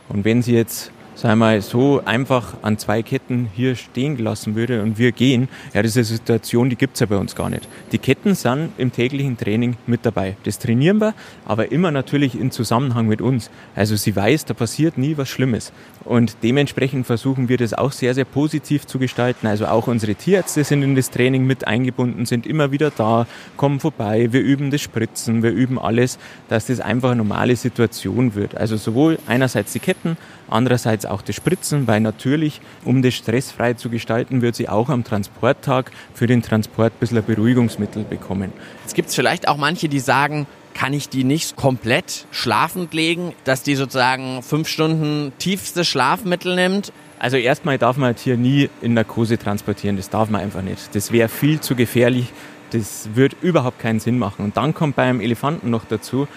Und 0.09 0.25
wenn 0.25 0.41
sie 0.41 0.53
jetzt 0.53 0.91
sagen 1.17 1.39
mal, 1.39 1.61
so 1.63 2.03
einfach 2.05 2.53
an 2.61 2.77
zwei 2.77 3.01
Ketten 3.01 3.49
hier 3.55 3.75
stehen 3.75 4.17
gelassen 4.17 4.55
würde 4.55 4.83
und 4.83 4.99
wir 4.99 5.11
gehen, 5.11 5.49
ja, 5.73 5.79
eine 5.79 5.89
Situation, 5.89 6.69
die 6.69 6.75
gibt's 6.75 6.99
ja 6.99 7.07
bei 7.07 7.17
uns 7.17 7.35
gar 7.35 7.49
nicht. 7.49 7.67
Die 7.91 7.97
Ketten 7.97 8.35
sind 8.35 8.69
im 8.77 8.91
täglichen 8.91 9.35
Training 9.35 9.77
mit 9.87 10.05
dabei. 10.05 10.37
Das 10.43 10.59
trainieren 10.59 11.01
wir, 11.01 11.15
aber 11.43 11.71
immer 11.71 11.89
natürlich 11.89 12.39
in 12.39 12.51
Zusammenhang 12.51 13.07
mit 13.07 13.21
uns. 13.21 13.49
Also 13.75 13.95
sie 13.95 14.15
weiß, 14.15 14.45
da 14.45 14.53
passiert 14.53 14.99
nie 14.99 15.17
was 15.17 15.27
Schlimmes. 15.27 15.71
Und 16.05 16.37
dementsprechend 16.43 17.07
versuchen 17.07 17.49
wir 17.49 17.57
das 17.57 17.73
auch 17.73 17.91
sehr, 17.91 18.13
sehr 18.13 18.25
positiv 18.25 18.85
zu 18.85 18.99
gestalten. 18.99 19.47
Also 19.47 19.65
auch 19.65 19.87
unsere 19.87 20.13
Tierärzte 20.13 20.63
sind 20.63 20.83
in 20.83 20.95
das 20.95 21.09
Training 21.09 21.47
mit 21.47 21.67
eingebunden, 21.67 22.27
sind 22.27 22.45
immer 22.45 22.71
wieder 22.71 22.91
da, 22.91 23.25
kommen 23.57 23.79
vorbei, 23.79 24.31
wir 24.31 24.41
üben 24.41 24.69
das 24.69 24.81
Spritzen, 24.81 25.41
wir 25.41 25.51
üben 25.51 25.79
alles, 25.79 26.19
dass 26.47 26.67
das 26.67 26.79
einfach 26.79 27.09
eine 27.09 27.23
normale 27.23 27.55
Situation 27.55 28.35
wird. 28.35 28.55
Also 28.55 28.77
sowohl 28.77 29.17
einerseits 29.25 29.73
die 29.73 29.79
Ketten, 29.79 30.15
andererseits 30.49 31.05
auch 31.05 31.21
das 31.21 31.35
Spritzen, 31.35 31.87
weil 31.87 31.99
natürlich, 31.99 32.61
um 32.83 33.01
das 33.01 33.13
stressfrei 33.13 33.73
zu 33.73 33.89
gestalten, 33.89 34.41
wird 34.41 34.55
sie 34.55 34.69
auch 34.69 34.89
am 34.89 35.03
Transporttag 35.03 35.91
für 36.13 36.27
den 36.27 36.41
Transport 36.41 36.93
ein 36.93 36.99
bisschen 36.99 37.23
Beruhigungsmittel 37.23 38.03
bekommen. 38.03 38.51
Es 38.85 38.93
gibt 38.93 39.11
vielleicht 39.11 39.47
auch 39.47 39.57
manche, 39.57 39.89
die 39.89 39.99
sagen, 39.99 40.47
kann 40.73 40.93
ich 40.93 41.09
die 41.09 41.23
nicht 41.23 41.55
komplett 41.55 42.27
schlafend 42.29 42.93
legen, 42.93 43.33
dass 43.45 43.63
die 43.63 43.75
sozusagen 43.75 44.43
fünf 44.43 44.67
Stunden 44.67 45.31
tiefstes 45.39 45.87
Schlafmittel 45.87 46.55
nimmt? 46.55 46.93
Also 47.19 47.37
erstmal 47.37 47.79
darf 47.79 47.97
man 47.97 48.09
ein 48.09 48.15
Tier 48.15 48.37
nie 48.37 48.69
in 48.81 48.93
Narkose 48.93 49.39
transportieren, 49.39 49.97
das 49.97 50.11
darf 50.11 50.29
man 50.29 50.41
einfach 50.41 50.61
nicht. 50.61 50.93
Das 50.93 51.11
wäre 51.11 51.29
viel 51.29 51.59
zu 51.61 51.75
gefährlich, 51.75 52.31
das 52.71 53.09
würde 53.15 53.35
überhaupt 53.41 53.79
keinen 53.79 53.99
Sinn 53.99 54.19
machen. 54.19 54.45
Und 54.45 54.55
dann 54.55 54.75
kommt 54.75 54.95
beim 54.95 55.19
Elefanten 55.19 55.71
noch 55.71 55.85
dazu, 55.85 56.27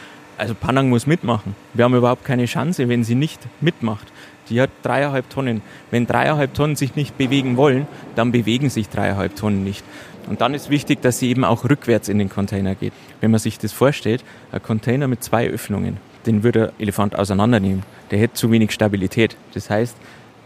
also 0.41 0.55
Panang 0.55 0.89
muss 0.89 1.07
mitmachen. 1.07 1.55
Wir 1.75 1.85
haben 1.85 1.95
überhaupt 1.95 2.25
keine 2.25 2.47
Chance, 2.47 2.89
wenn 2.89 3.05
sie 3.05 3.15
nicht 3.15 3.41
mitmacht. 3.61 4.07
Die 4.49 4.61
hat 4.61 4.71
dreieinhalb 4.83 5.29
Tonnen. 5.29 5.61
Wenn 5.91 6.07
dreieinhalb 6.07 6.55
Tonnen 6.55 6.77
sich 6.77 6.97
nicht 6.97 7.17
bewegen 7.19 7.57
wollen, 7.57 7.87
dann 8.17 8.33
bewegen 8.33 8.71
sich 8.71 8.89
dreieinhalb 8.89 9.37
Tonnen 9.37 9.63
nicht. 9.63 9.85
Und 10.29 10.41
dann 10.41 10.55
ist 10.55 10.71
wichtig, 10.71 11.03
dass 11.03 11.19
sie 11.19 11.29
eben 11.29 11.45
auch 11.45 11.65
rückwärts 11.65 12.09
in 12.09 12.19
den 12.19 12.31
Container 12.31 12.75
geht. 12.75 12.93
Wenn 13.21 13.31
man 13.31 13.39
sich 13.39 13.59
das 13.59 13.73
vorstellt, 13.73 14.25
ein 14.51 14.63
Container 14.63 15.09
mit 15.09 15.23
zwei 15.23 15.49
Öffnungen, 15.49 15.99
den 16.27 16.43
würde 16.43 16.59
der 16.59 16.73
Elefant 16.79 17.17
auseinandernehmen. 17.17 17.83
Der 18.11 18.19
hätte 18.19 18.35
zu 18.35 18.51
wenig 18.51 18.73
Stabilität. 18.73 19.37
Das 19.55 19.71
heißt, 19.71 19.97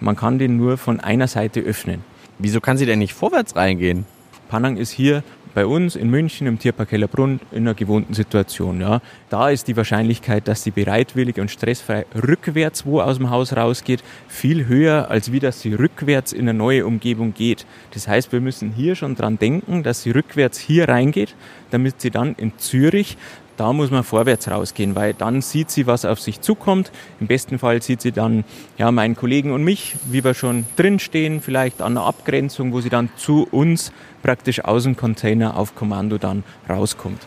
man 0.01 0.17
kann 0.17 0.39
den 0.39 0.57
nur 0.57 0.77
von 0.77 1.01
einer 1.01 1.29
Seite 1.29 1.61
öffnen. 1.61 2.03
Wieso 2.39 2.61
kann 2.61 2.77
sie 2.77 2.87
denn 2.87 2.99
nicht 2.99 3.15
vorwärts 3.15 3.55
reingehen? 3.57 4.07
Panang 4.49 4.77
ist 4.77 4.91
hier 4.91 5.23
bei 5.55 5.67
uns 5.67 5.97
in 5.97 6.11
München 6.11 6.47
im 6.47 6.59
Tierpark 6.59 6.93
Hellerbrunn 6.93 7.41
in 7.53 7.63
einer 7.63 7.75
gewohnten 7.75 8.13
Situation. 8.13 8.81
Ja. 8.81 9.01
Da 9.31 9.51
ist 9.51 9.69
die 9.69 9.77
Wahrscheinlichkeit, 9.77 10.49
dass 10.49 10.65
sie 10.65 10.73
bereitwillig 10.73 11.39
und 11.39 11.51
stressfrei 11.51 12.05
rückwärts 12.15 12.85
wo 12.85 13.01
aus 13.01 13.19
dem 13.19 13.31
Haus 13.31 13.57
rausgeht, 13.57 14.03
viel 14.29 14.67
höher, 14.67 15.11
als 15.11 15.33
wie 15.33 15.41
dass 15.41 15.61
sie 15.61 15.73
rückwärts 15.75 16.33
in 16.33 16.49
eine 16.49 16.55
neue 16.55 16.87
Umgebung 16.87 17.33
geht. 17.35 17.67
Das 17.93 18.09
heißt, 18.09 18.33
wir 18.33 18.41
müssen 18.41 18.73
hier 18.73 18.97
schon 18.97 19.15
dran 19.15 19.39
denken, 19.39 19.83
dass 19.83 20.03
sie 20.03 20.11
rückwärts 20.11 20.59
hier 20.59 20.89
reingeht, 20.89 21.35
damit 21.71 22.01
sie 22.01 22.11
dann 22.11 22.35
in 22.35 22.59
Zürich 22.59 23.17
da 23.57 23.73
muss 23.73 23.91
man 23.91 24.03
vorwärts 24.03 24.51
rausgehen, 24.51 24.95
weil 24.95 25.15
dann 25.15 25.41
sieht 25.41 25.71
sie, 25.71 25.87
was 25.87 26.05
auf 26.05 26.21
sich 26.21 26.41
zukommt. 26.41 26.91
Im 27.21 27.27
besten 27.27 27.59
Fall 27.59 27.83
sieht 27.83 28.01
sie 28.01 28.13
dann 28.13 28.45
ja, 28.79 28.91
meinen 28.91 29.15
Kollegen 29.15 29.53
und 29.53 29.63
mich, 29.63 29.95
wie 30.07 30.25
wir 30.25 30.35
schon 30.35 30.65
drinstehen, 30.77 31.41
vielleicht 31.41 31.81
an 31.81 31.95
der 31.95 32.05
Abgrenzung, 32.05 32.73
wo 32.73 32.81
sie 32.81 32.91
dann 32.91 33.11
zu 33.17 33.47
uns 33.51 33.93
praktisch 34.25 34.65
aus 34.65 34.83
dem 34.83 34.97
Container 34.97 35.57
auf 35.57 35.77
Kommando 35.77 36.19
dann 36.19 36.43
rauskommt. 36.69 37.21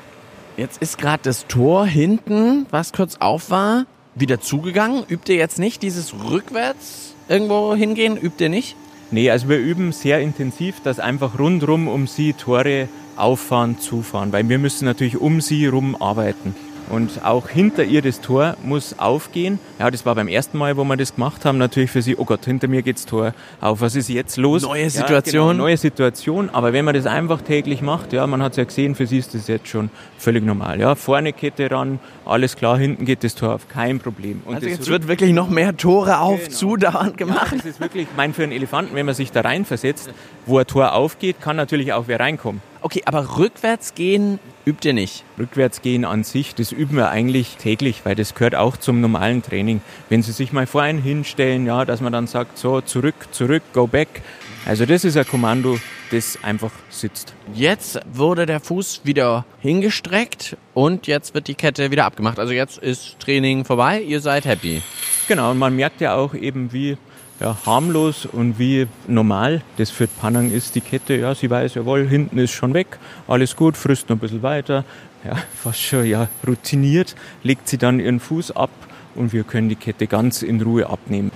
Jetzt 0.58 0.82
ist 0.82 0.98
gerade 0.98 1.22
das 1.24 1.46
Tor 1.48 1.86
hinten, 1.86 2.66
was 2.72 2.92
kurz 2.92 3.18
auf 3.20 3.52
war, 3.52 3.86
wieder 4.16 4.42
zugegangen. 4.42 5.04
Übt 5.08 5.32
ihr 5.32 5.38
jetzt 5.38 5.60
nicht 5.60 5.84
dieses 5.84 6.14
rückwärts 6.30 7.14
irgendwo 7.30 7.76
hingehen? 7.76 8.18
Übt 8.18 8.44
ihr 8.44 8.50
nicht? 8.50 8.76
Nee, 9.12 9.30
also 9.30 9.48
wir 9.48 9.60
üben 9.60 9.92
sehr 9.92 10.20
intensiv, 10.20 10.82
dass 10.84 11.00
einfach 11.00 11.38
rundrum 11.38 11.88
um 11.88 12.08
sie 12.08 12.34
Tore 12.34 12.90
auffahren, 13.16 13.80
zufahren, 13.80 14.34
weil 14.34 14.50
wir 14.50 14.58
müssen 14.58 14.86
natürlich 14.86 15.18
um 15.18 15.40
sie 15.40 15.68
rum 15.68 15.96
arbeiten. 16.02 16.56
Und 16.90 17.26
auch 17.26 17.50
hinter 17.50 17.84
ihr 17.84 18.02
das 18.02 18.22
Tor 18.22 18.56
muss 18.64 18.98
aufgehen. 18.98 19.60
Ja, 19.78 19.92
das 19.92 20.06
war 20.06 20.16
beim 20.16 20.28
ersten 20.28 20.58
Mal, 20.58 20.78
wo 20.78 20.84
wir 20.86 20.96
das 20.96 21.16
gemacht 21.16 21.44
haben, 21.44 21.58
natürlich 21.58 21.92
für 21.92 22.02
sie, 22.02 22.16
oh 22.18 22.24
Gott, 22.24 22.46
hinter 22.46 22.68
mir 22.68 22.82
geht's 22.82 23.06
Tor 23.06 23.34
auf. 23.60 23.82
Was 23.82 23.96
ist 23.96 24.08
jetzt 24.10 24.38
los? 24.38 24.64
Neue 24.64 24.90
Situation. 24.90 25.48
Ja, 25.48 25.52
genau, 25.52 25.64
neue 25.64 25.78
Situation. 25.78 26.50
Aber 26.50 26.72
wenn 26.72 26.86
man 26.86 26.96
das 26.96 27.06
einfach 27.06 27.42
täglich 27.42 27.82
macht, 27.82 28.14
ja, 28.14 28.26
man 28.26 28.42
hat 28.42 28.54
es 28.54 28.58
ja 28.58 28.64
gesehen, 28.64 28.96
für 28.96 29.06
sie 29.06 29.18
ist 29.18 29.34
das 29.34 29.48
jetzt 29.48 29.68
schon 29.68 29.90
völlig 30.18 30.46
normal. 30.46 30.80
Ja, 30.80 30.96
vorne 30.96 31.34
Kette 31.34 31.70
ran, 31.70 32.00
alles 32.26 32.56
klar, 32.56 32.78
hinten 32.78 33.06
geht 33.06 33.24
das 33.24 33.36
Tor 33.36 33.56
auf, 33.56 33.68
kein 33.68 34.00
Problem. 34.00 34.42
Und 34.46 34.56
also 34.56 34.68
jetzt 34.68 34.88
wird 34.88 35.08
wirklich 35.08 35.34
noch 35.34 35.50
mehr 35.50 35.76
Tore 35.76 36.20
auf, 36.20 36.40
genau. 36.40 36.52
zu 36.52 36.78
dauernd 36.78 37.18
gemacht. 37.18 37.52
Ja, 37.52 37.58
das 37.58 37.66
ist 37.66 37.82
wirklich, 37.82 38.04
ich 38.04 38.16
meine, 38.16 38.34
für 38.34 38.44
einen 38.44 38.54
Elefanten, 38.54 38.96
wenn 38.96 39.06
man 39.06 39.16
sich 39.16 39.32
da 39.32 39.42
reinversetzt, 39.42 40.10
wo 40.46 40.60
ein 40.60 40.68
Tor 40.68 40.94
aufgeht, 40.94 41.42
kann 41.42 41.58
natürlich 41.58 41.92
auch 41.94 42.06
wer 42.08 42.20
reinkommen. 42.20 42.62
Okay, 42.82 43.02
aber 43.06 43.38
rückwärts 43.38 43.96
gehen 43.96 44.40
übt 44.66 44.88
ihr 44.88 44.94
nicht? 44.94 45.24
Rückwärts 45.40 45.82
gehen 45.82 46.06
an 46.06 46.24
sich, 46.24 46.54
das 46.54 46.72
üben 46.72 46.98
wir 46.98 47.10
eigentlich 47.10 47.56
täglich, 47.56 48.02
weil 48.04 48.16
das 48.16 48.36
gehört 48.36 48.56
auch 48.56 48.78
zum 48.78 49.02
normalen 49.02 49.42
Training. 49.42 49.82
Wenn 50.10 50.22
Sie 50.22 50.34
sich 50.34 50.52
mal 50.52 50.68
vor 50.68 50.82
einen 50.82 51.02
hinstellen, 51.02 51.66
ja, 51.66 51.86
dass 51.86 52.02
man 52.02 52.12
dann 52.12 52.28
sagt, 52.28 52.58
so, 52.58 52.82
zurück, 52.82 53.16
zurück, 53.32 53.64
go 53.74 53.88
back. 53.88 54.22
Also 54.66 54.86
das 54.86 55.06
ist 55.06 55.16
ein 55.16 55.26
Kommando, 55.26 55.80
das 56.12 56.38
einfach 56.44 56.72
sitzt. 56.90 57.34
Jetzt 57.54 58.00
wurde 58.12 58.46
der 58.46 58.60
Fuß 58.60 59.02
wieder 59.06 59.46
hingestreckt 59.62 60.58
und 60.74 61.08
jetzt 61.08 61.34
wird 61.34 61.48
die 61.48 61.56
Kette 61.56 61.90
wieder 61.90 62.04
abgemacht. 62.04 62.38
Also 62.38 62.52
jetzt 62.52 62.78
ist 62.78 63.18
Training 63.20 63.64
vorbei, 63.64 64.02
ihr 64.02 64.20
seid 64.20 64.46
happy. 64.46 64.82
Genau, 65.30 65.52
und 65.52 65.58
man 65.58 65.76
merkt 65.76 66.02
ja 66.02 66.16
auch 66.16 66.34
eben, 66.34 66.74
wie 66.74 66.98
ja, 67.40 67.58
harmlos 67.66 68.26
und 68.26 68.58
wie 68.58 68.88
normal 69.08 69.62
das 69.78 69.90
für 69.90 70.08
Panang 70.08 70.52
ist, 70.52 70.76
die 70.76 70.82
Kette. 70.82 71.16
Ja, 71.16 71.36
sie 71.36 71.50
weiß, 71.50 71.76
jawohl, 71.76 72.08
hinten 72.08 72.38
ist 72.38 72.52
schon 72.52 72.74
weg, 72.74 72.98
alles 73.28 73.56
gut, 73.56 73.78
frisst 73.78 74.10
noch 74.10 74.18
ein 74.18 74.20
bisschen 74.20 74.44
weiter. 74.44 74.84
Ja, 75.24 75.36
fast 75.56 75.82
schon 75.82 76.06
ja, 76.06 76.30
routiniert, 76.46 77.16
legt 77.44 77.68
sie 77.68 77.78
dann 77.78 78.00
ihren 78.00 78.20
Fuß 78.20 78.52
ab 78.52 78.72
und 79.16 79.34
wir 79.34 79.44
können 79.44 79.70
die 79.70 79.76
Kette 79.76 80.08
ganz 80.08 80.42
in 80.42 80.62
Ruhe 80.62 80.90
abnehmen. 80.90 81.32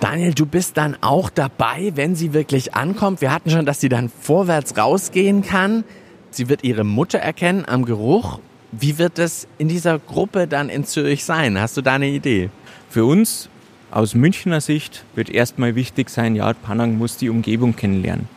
Daniel, 0.00 0.34
du 0.34 0.44
bist 0.44 0.76
dann 0.76 0.96
auch 1.00 1.30
dabei, 1.30 1.92
wenn 1.94 2.14
sie 2.14 2.34
wirklich 2.34 2.74
ankommt. 2.74 3.20
Wir 3.20 3.32
hatten 3.32 3.50
schon, 3.50 3.64
dass 3.64 3.80
sie 3.80 3.88
dann 3.88 4.10
vorwärts 4.10 4.76
rausgehen 4.76 5.42
kann. 5.42 5.84
Sie 6.30 6.48
wird 6.48 6.64
ihre 6.64 6.84
Mutter 6.84 7.20
erkennen 7.20 7.64
am 7.66 7.84
Geruch. 7.84 8.38
Wie 8.72 8.98
wird 8.98 9.18
es 9.18 9.46
in 9.56 9.68
dieser 9.68 9.98
Gruppe 9.98 10.46
dann 10.46 10.68
in 10.68 10.84
Zürich 10.84 11.24
sein? 11.24 11.58
Hast 11.58 11.76
du 11.76 11.80
da 11.80 11.94
eine 11.94 12.08
Idee? 12.08 12.50
Für 12.90 13.06
uns 13.06 13.48
aus 13.94 14.16
Münchner 14.16 14.60
Sicht 14.60 15.04
wird 15.14 15.30
erstmal 15.30 15.76
wichtig 15.76 16.10
sein, 16.10 16.34
ja, 16.34 16.52
Panang 16.52 16.98
muss 16.98 17.16
die 17.16 17.30
Umgebung 17.30 17.76
kennenlernen. 17.76 18.28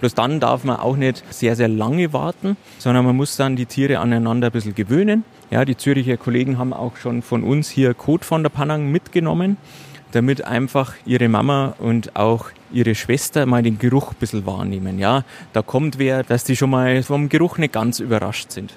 Bloß 0.00 0.14
dann 0.14 0.40
darf 0.40 0.64
man 0.64 0.76
auch 0.76 0.96
nicht 0.96 1.22
sehr, 1.30 1.54
sehr 1.54 1.68
lange 1.68 2.12
warten, 2.12 2.56
sondern 2.78 3.04
man 3.06 3.14
muss 3.14 3.36
dann 3.36 3.54
die 3.54 3.66
Tiere 3.66 4.00
aneinander 4.00 4.48
ein 4.48 4.52
bisschen 4.52 4.74
gewöhnen. 4.74 5.22
Ja, 5.52 5.64
die 5.64 5.76
Züricher 5.76 6.16
Kollegen 6.16 6.58
haben 6.58 6.72
auch 6.72 6.96
schon 6.96 7.22
von 7.22 7.44
uns 7.44 7.70
hier 7.70 7.94
Kot 7.94 8.24
von 8.24 8.42
der 8.42 8.50
Panang 8.50 8.90
mitgenommen, 8.90 9.56
damit 10.10 10.44
einfach 10.44 10.94
ihre 11.06 11.28
Mama 11.28 11.76
und 11.78 12.16
auch 12.16 12.46
ihre 12.72 12.96
Schwester 12.96 13.46
mal 13.46 13.62
den 13.62 13.78
Geruch 13.78 14.10
ein 14.10 14.16
bisschen 14.18 14.46
wahrnehmen. 14.46 14.98
Ja, 14.98 15.22
da 15.52 15.62
kommt 15.62 15.98
wer, 15.98 16.24
dass 16.24 16.42
die 16.42 16.56
schon 16.56 16.70
mal 16.70 17.04
vom 17.04 17.28
Geruch 17.28 17.56
nicht 17.58 17.72
ganz 17.72 18.00
überrascht 18.00 18.50
sind. 18.50 18.74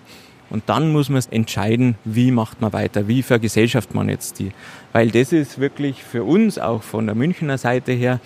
Und 0.50 0.64
dann 0.68 0.92
muss 0.92 1.10
man 1.10 1.22
entscheiden, 1.32 1.96
wie 2.06 2.32
macht 2.32 2.62
man 2.62 2.74
weiter, 2.74 3.08
wie 3.08 3.22
vergesellschaft 3.22 3.94
man 3.94 4.10
jetzt 4.10 4.40
die. 4.40 4.52
Weil 4.94 5.12
das 5.12 5.34
ist 5.34 5.60
wirklich 5.60 6.04
für 6.04 6.24
uns 6.24 6.58
auch 6.58 6.84
von 6.84 7.06
der 7.06 7.16
Münchner 7.16 7.58
Seite 7.58 7.92
her 7.92 8.20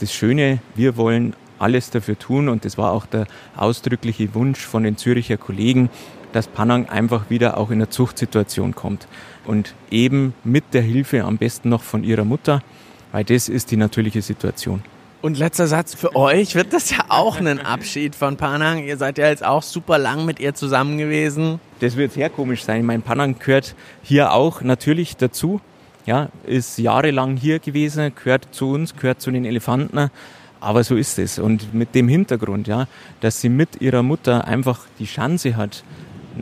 das 0.00 0.12
Schöne, 0.12 0.60
wir 0.74 0.96
wollen 0.96 1.34
alles 1.58 1.90
dafür 1.90 2.18
tun 2.18 2.48
und 2.48 2.64
das 2.64 2.76
war 2.76 2.92
auch 2.92 3.06
der 3.06 3.26
ausdrückliche 3.56 4.34
Wunsch 4.34 4.60
von 4.60 4.82
den 4.82 4.96
Züricher 4.96 5.36
Kollegen, 5.36 5.90
dass 6.32 6.48
Panang 6.48 6.88
einfach 6.88 7.30
wieder 7.30 7.58
auch 7.58 7.70
in 7.70 7.76
eine 7.76 7.88
Zuchtsituation 7.88 8.74
kommt. 8.74 9.06
Und 9.46 9.74
eben 9.90 10.34
mit 10.44 10.64
der 10.72 10.82
Hilfe 10.82 11.24
am 11.24 11.36
besten 11.36 11.68
noch 11.68 11.82
von 11.82 12.04
ihrer 12.04 12.24
Mutter, 12.24 12.62
weil 13.12 13.24
das 13.24 13.48
ist 13.48 13.70
die 13.70 13.76
natürliche 13.76 14.22
Situation. 14.22 14.82
Und 15.22 15.38
letzter 15.38 15.68
Satz, 15.68 15.94
für 15.94 16.16
euch 16.16 16.56
wird 16.56 16.72
das 16.72 16.90
ja 16.90 17.04
auch 17.08 17.38
ein 17.38 17.60
Abschied 17.60 18.16
von 18.16 18.36
Panang. 18.36 18.82
Ihr 18.82 18.96
seid 18.96 19.18
ja 19.18 19.28
jetzt 19.28 19.44
auch 19.44 19.62
super 19.62 19.96
lang 19.96 20.24
mit 20.24 20.40
ihr 20.40 20.52
zusammen 20.52 20.98
gewesen. 20.98 21.60
Das 21.78 21.96
wird 21.96 22.14
sehr 22.14 22.28
komisch 22.28 22.64
sein. 22.64 22.84
Mein 22.84 23.02
Panang 23.02 23.38
gehört 23.38 23.76
hier 24.02 24.32
auch 24.32 24.62
natürlich 24.62 25.16
dazu. 25.16 25.60
Ja, 26.06 26.28
ist 26.44 26.76
jahrelang 26.76 27.36
hier 27.36 27.60
gewesen, 27.60 28.12
gehört 28.16 28.48
zu 28.50 28.72
uns, 28.72 28.96
gehört 28.96 29.20
zu 29.20 29.30
den 29.30 29.44
Elefanten. 29.44 30.10
Aber 30.58 30.82
so 30.82 30.96
ist 30.96 31.20
es. 31.20 31.38
Und 31.38 31.72
mit 31.72 31.94
dem 31.94 32.08
Hintergrund, 32.08 32.66
ja, 32.66 32.88
dass 33.20 33.40
sie 33.40 33.48
mit 33.48 33.80
ihrer 33.80 34.02
Mutter 34.02 34.48
einfach 34.48 34.80
die 34.98 35.06
Chance 35.06 35.54
hat, 35.54 35.84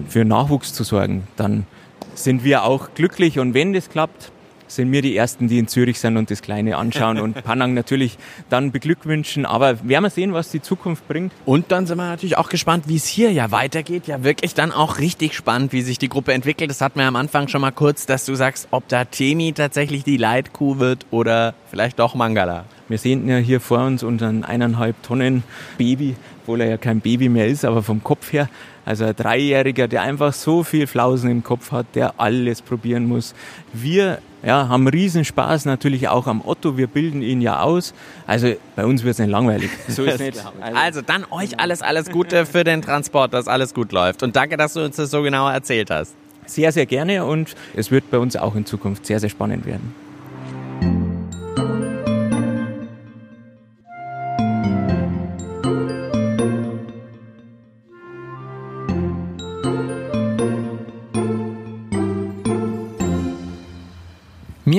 für 0.09 0.25
Nachwuchs 0.25 0.73
zu 0.73 0.85
sorgen, 0.85 1.29
dann 1.37 1.66
sind 2.14 2.45
wir 2.45 2.64
auch 2.64 2.95
glücklich. 2.95 3.38
Und 3.38 3.53
wenn 3.53 3.75
das 3.75 3.90
klappt, 3.90 4.33
sind 4.70 4.92
wir 4.92 5.02
die 5.02 5.16
Ersten, 5.16 5.48
die 5.48 5.59
in 5.59 5.68
Zürich 5.68 5.98
sind 5.98 6.16
und 6.16 6.30
das 6.30 6.42
Kleine 6.42 6.76
anschauen 6.76 7.18
und 7.18 7.35
Panang 7.44 7.74
natürlich 7.74 8.18
dann 8.48 8.72
beglückwünschen. 8.72 9.46
Aber 9.46 9.87
werden 9.87 10.04
wir 10.04 10.11
sehen, 10.11 10.33
was 10.33 10.50
die 10.50 10.62
Zukunft 10.62 11.06
bringt. 11.09 11.33
Und 11.44 11.72
dann 11.72 11.87
sind 11.87 11.98
wir 11.98 12.06
natürlich 12.06 12.38
auch 12.38 12.48
gespannt, 12.48 12.85
wie 12.88 12.96
es 12.96 13.06
hier 13.06 13.33
ja 13.33 13.50
weitergeht. 13.50 14.06
Ja, 14.06 14.22
wirklich 14.24 14.54
dann 14.54 14.72
auch 14.72 14.98
richtig 14.98 15.35
spannend, 15.35 15.72
wie 15.72 15.83
sich 15.83 15.98
die 15.98 16.09
Gruppe 16.09 16.33
entwickelt. 16.33 16.70
Das 16.70 16.80
hatten 16.80 16.98
wir 16.98 17.06
am 17.06 17.16
Anfang 17.16 17.48
schon 17.48 17.61
mal 17.61 17.72
kurz, 17.72 18.06
dass 18.06 18.24
du 18.24 18.35
sagst, 18.35 18.68
ob 18.70 18.88
da 18.88 19.04
Temi 19.04 19.52
tatsächlich 19.52 20.04
die 20.04 20.16
Leitkuh 20.16 20.78
wird 20.78 21.06
oder 21.11 21.54
vielleicht 21.70 21.98
doch 21.98 22.14
Mangala. 22.14 22.64
Wir 22.88 22.98
sehen 22.98 23.28
ja 23.28 23.37
hier 23.37 23.61
vor 23.61 23.85
uns 23.85 24.02
unseren 24.02 24.42
eineinhalb 24.42 25.00
Tonnen 25.04 25.44
Baby, 25.78 26.16
obwohl 26.42 26.62
er 26.62 26.68
ja 26.68 26.76
kein 26.76 27.00
Baby 27.00 27.28
mehr 27.28 27.46
ist, 27.46 27.64
aber 27.64 27.85
vom 27.85 28.02
Kopf 28.02 28.33
her. 28.33 28.48
Also 28.85 29.04
ein 29.04 29.14
Dreijähriger, 29.14 29.87
der 29.87 30.02
einfach 30.02 30.33
so 30.33 30.64
viel 30.64 30.88
Flausen 30.88 31.30
im 31.30 31.44
Kopf 31.44 31.70
hat, 31.70 31.87
der 31.94 32.18
alles 32.18 32.62
probieren 32.62 33.06
muss. 33.06 33.35
Wir 33.72 34.18
ja, 34.42 34.68
haben 34.68 34.88
Riesenspaß 34.88 35.66
natürlich 35.66 36.09
auch 36.09 36.26
am 36.26 36.42
Otto. 36.44 36.76
Wir 36.76 36.87
bilden 36.87 37.22
ihn 37.22 37.40
ja 37.40 37.61
aus. 37.61 37.92
Also 38.26 38.55
bei 38.76 38.85
uns 38.87 39.03
wird 39.05 39.12
es 39.12 39.18
nicht 39.18 39.31
langweilig. 39.31 39.70
So 39.88 40.05
ist 40.05 40.20
nicht. 40.20 40.38
Also, 40.61 40.79
also 40.79 41.03
dann 41.03 41.24
euch 41.31 41.61
alles, 41.61 41.83
alles 41.83 42.11
Gute 42.11 42.46
für 42.46 42.64
den 42.64 42.83
Transport, 42.83 43.35
dass 43.35 43.48
alles 43.48 43.74
gut 43.74 43.92
läuft. 43.92 44.22
Und 44.22 44.37
danke, 44.37 44.57
dass 44.57 44.74
du 44.74 44.85
uns 44.85 44.96
das 44.96 45.11
so 45.11 45.22
genau 45.22 45.48
erzählt 45.48 45.90
hast. 45.90 46.14
Sehr, 46.46 46.72
sehr 46.72 46.87
gerne 46.87 47.24
und 47.24 47.55
es 47.76 47.90
wird 47.90 48.11
bei 48.11 48.18
uns 48.18 48.35
auch 48.35 48.57
in 48.57 48.66
Zukunft 48.66 49.07
sehr, 49.07 49.20
sehr 49.20 49.29
spannend 49.29 49.66
werden. 49.66 49.94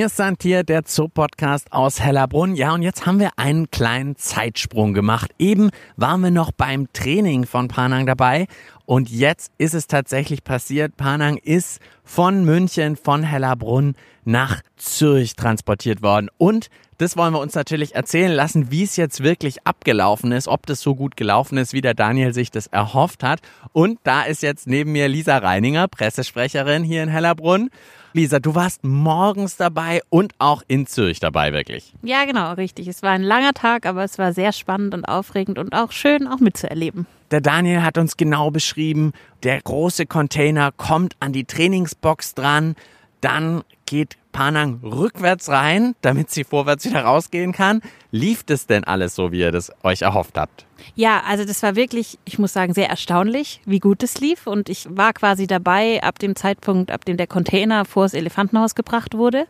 Mir 0.02 0.06
ist 0.06 0.20
hier 0.42 0.64
der 0.64 0.82
Zoo-Podcast 0.84 1.72
aus 1.72 2.00
Hellerbrunn. 2.00 2.56
Ja, 2.56 2.74
und 2.74 2.82
jetzt 2.82 3.06
haben 3.06 3.20
wir 3.20 3.30
einen 3.36 3.70
kleinen 3.70 4.16
Zeitsprung 4.16 4.94
gemacht. 4.94 5.30
Eben 5.38 5.70
waren 5.94 6.22
wir 6.22 6.32
noch 6.32 6.50
beim 6.50 6.92
Training 6.92 7.46
von 7.46 7.68
Panang 7.68 8.04
dabei 8.04 8.48
und 8.84 9.10
jetzt 9.10 9.52
ist 9.58 9.74
es 9.74 9.86
tatsächlich 9.86 10.42
passiert. 10.42 10.96
Panang 10.96 11.36
ist 11.36 11.78
von 12.02 12.44
München, 12.44 12.96
von 12.96 13.22
Hellerbrunn 13.22 13.94
nach 14.24 14.62
Zürich 14.76 15.34
transportiert 15.36 16.02
worden. 16.02 16.28
Und 16.38 16.68
das 16.98 17.16
wollen 17.16 17.34
wir 17.34 17.40
uns 17.40 17.54
natürlich 17.54 17.96
erzählen 17.96 18.30
lassen, 18.30 18.70
wie 18.70 18.84
es 18.84 18.96
jetzt 18.96 19.22
wirklich 19.22 19.66
abgelaufen 19.66 20.30
ist, 20.30 20.46
ob 20.46 20.66
das 20.66 20.80
so 20.80 20.94
gut 20.94 21.16
gelaufen 21.16 21.58
ist, 21.58 21.72
wie 21.72 21.80
der 21.80 21.94
Daniel 21.94 22.32
sich 22.32 22.50
das 22.50 22.68
erhofft 22.68 23.24
hat. 23.24 23.40
Und 23.72 23.98
da 24.04 24.22
ist 24.22 24.42
jetzt 24.42 24.68
neben 24.68 24.92
mir 24.92 25.08
Lisa 25.08 25.38
Reininger, 25.38 25.88
Pressesprecherin 25.88 26.84
hier 26.84 27.02
in 27.02 27.08
Hellerbrunn. 27.08 27.70
Lisa, 28.12 28.40
du 28.40 28.54
warst 28.54 28.84
morgens 28.84 29.56
dabei 29.56 30.02
und 30.10 30.34
auch 30.38 30.62
in 30.68 30.86
Zürich 30.86 31.18
dabei, 31.18 31.52
wirklich. 31.52 31.94
Ja, 32.02 32.24
genau, 32.24 32.52
richtig. 32.52 32.86
Es 32.86 33.02
war 33.02 33.10
ein 33.10 33.22
langer 33.22 33.54
Tag, 33.54 33.86
aber 33.86 34.04
es 34.04 34.18
war 34.18 34.32
sehr 34.32 34.52
spannend 34.52 34.94
und 34.94 35.06
aufregend 35.06 35.58
und 35.58 35.72
auch 35.72 35.92
schön, 35.92 36.28
auch 36.28 36.38
mitzuerleben. 36.38 37.06
Der 37.30 37.40
Daniel 37.40 37.82
hat 37.82 37.96
uns 37.96 38.18
genau 38.18 38.50
beschrieben, 38.50 39.12
der 39.42 39.60
große 39.62 40.04
Container 40.04 40.70
kommt 40.70 41.16
an 41.20 41.32
die 41.32 41.46
Trainingsbox 41.46 42.34
dran, 42.34 42.76
dann 43.22 43.62
geht 43.86 44.16
Panang 44.32 44.80
rückwärts 44.82 45.48
rein, 45.48 45.94
damit 46.00 46.30
sie 46.30 46.44
vorwärts 46.44 46.84
wieder 46.84 47.02
rausgehen 47.02 47.52
kann. 47.52 47.80
Lief 48.10 48.42
das 48.44 48.66
denn 48.66 48.84
alles 48.84 49.14
so, 49.14 49.32
wie 49.32 49.40
ihr 49.40 49.52
das 49.52 49.72
euch 49.82 50.02
erhofft 50.02 50.38
habt? 50.38 50.66
Ja, 50.94 51.22
also 51.26 51.44
das 51.44 51.62
war 51.62 51.76
wirklich, 51.76 52.18
ich 52.24 52.38
muss 52.38 52.52
sagen, 52.52 52.74
sehr 52.74 52.88
erstaunlich, 52.88 53.60
wie 53.64 53.78
gut 53.78 54.02
es 54.02 54.20
lief. 54.20 54.46
Und 54.46 54.68
ich 54.68 54.86
war 54.90 55.12
quasi 55.12 55.46
dabei 55.46 56.02
ab 56.02 56.18
dem 56.18 56.34
Zeitpunkt, 56.36 56.90
ab 56.90 57.04
dem 57.04 57.16
der 57.16 57.26
Container 57.26 57.84
vor 57.84 58.04
das 58.04 58.14
Elefantenhaus 58.14 58.74
gebracht 58.74 59.14
wurde. 59.14 59.46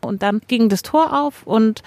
Und 0.00 0.22
dann 0.22 0.40
ging 0.46 0.68
das 0.68 0.82
Tor 0.82 1.18
auf 1.18 1.46
und 1.46 1.82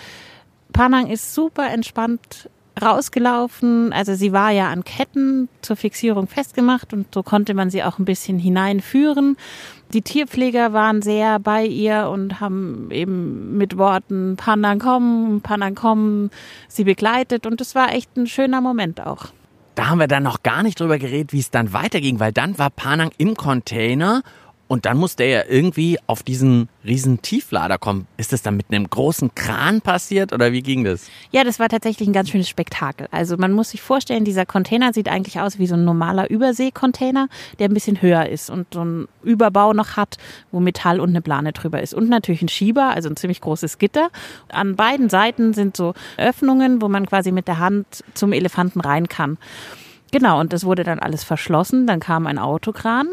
Panang 0.73 1.07
ist 1.07 1.33
super 1.33 1.69
entspannt 1.69 2.49
rausgelaufen. 2.81 3.91
Also 3.93 4.15
sie 4.15 4.31
war 4.31 4.51
ja 4.51 4.69
an 4.69 4.83
Ketten 4.83 5.49
zur 5.61 5.75
Fixierung 5.75 6.27
festgemacht 6.27 6.93
und 6.93 7.13
so 7.13 7.23
konnte 7.23 7.53
man 7.53 7.69
sie 7.69 7.83
auch 7.83 7.99
ein 7.99 8.05
bisschen 8.05 8.39
hineinführen. 8.39 9.37
Die 9.93 10.01
Tierpfleger 10.01 10.71
waren 10.71 11.01
sehr 11.01 11.39
bei 11.39 11.65
ihr 11.65 12.09
und 12.09 12.39
haben 12.39 12.89
eben 12.91 13.57
mit 13.57 13.77
Worten 13.77 14.37
Pandan 14.37 14.79
kommen, 14.79 15.41
Pandan 15.41 15.75
kommen 15.75 16.31
sie 16.69 16.85
begleitet 16.85 17.45
und 17.45 17.59
es 17.59 17.75
war 17.75 17.93
echt 17.93 18.15
ein 18.15 18.27
schöner 18.27 18.61
Moment 18.61 19.05
auch. 19.05 19.27
Da 19.75 19.87
haben 19.87 19.99
wir 19.99 20.07
dann 20.07 20.23
noch 20.23 20.43
gar 20.43 20.63
nicht 20.63 20.79
drüber 20.79 20.97
geredet, 20.97 21.33
wie 21.33 21.39
es 21.39 21.49
dann 21.49 21.73
weiterging, 21.73 22.19
weil 22.19 22.31
dann 22.31 22.57
war 22.57 22.69
Panang 22.69 23.11
im 23.17 23.35
Container 23.35 24.21
und 24.71 24.85
dann 24.85 24.95
muss 24.95 25.17
der 25.17 25.27
ja 25.27 25.41
irgendwie 25.49 25.99
auf 26.07 26.23
diesen 26.23 26.69
riesen 26.85 27.21
Tieflader 27.21 27.77
kommen. 27.77 28.07
Ist 28.15 28.31
das 28.31 28.41
dann 28.41 28.55
mit 28.55 28.67
einem 28.69 28.89
großen 28.89 29.35
Kran 29.35 29.81
passiert 29.81 30.31
oder 30.31 30.53
wie 30.53 30.61
ging 30.61 30.85
das? 30.85 31.09
Ja, 31.31 31.43
das 31.43 31.59
war 31.59 31.67
tatsächlich 31.67 32.07
ein 32.07 32.13
ganz 32.13 32.29
schönes 32.29 32.47
Spektakel. 32.47 33.09
Also 33.11 33.35
man 33.35 33.51
muss 33.51 33.71
sich 33.71 33.81
vorstellen, 33.81 34.23
dieser 34.23 34.45
Container 34.45 34.93
sieht 34.93 35.09
eigentlich 35.09 35.41
aus 35.41 35.59
wie 35.59 35.67
so 35.67 35.75
ein 35.75 35.83
normaler 35.83 36.29
Überseekontainer, 36.29 37.27
der 37.59 37.67
ein 37.67 37.73
bisschen 37.73 38.01
höher 38.01 38.29
ist 38.29 38.49
und 38.49 38.67
so 38.73 38.79
einen 38.79 39.07
Überbau 39.23 39.73
noch 39.73 39.97
hat, 39.97 40.15
wo 40.53 40.61
Metall 40.61 41.01
und 41.01 41.09
eine 41.09 41.21
Plane 41.21 41.51
drüber 41.51 41.81
ist. 41.81 41.93
Und 41.93 42.07
natürlich 42.07 42.41
ein 42.41 42.47
Schieber, 42.47 42.91
also 42.91 43.09
ein 43.09 43.17
ziemlich 43.17 43.41
großes 43.41 43.77
Gitter. 43.77 44.07
An 44.53 44.77
beiden 44.77 45.09
Seiten 45.09 45.53
sind 45.53 45.75
so 45.75 45.95
Öffnungen, 46.15 46.81
wo 46.81 46.87
man 46.87 47.07
quasi 47.07 47.33
mit 47.33 47.49
der 47.49 47.59
Hand 47.59 48.05
zum 48.13 48.31
Elefanten 48.31 48.79
rein 48.79 49.09
kann. 49.09 49.37
Genau, 50.13 50.39
und 50.39 50.53
das 50.53 50.63
wurde 50.63 50.83
dann 50.83 50.99
alles 50.99 51.25
verschlossen. 51.25 51.87
Dann 51.87 51.99
kam 51.99 52.25
ein 52.25 52.37
Autokran 52.37 53.07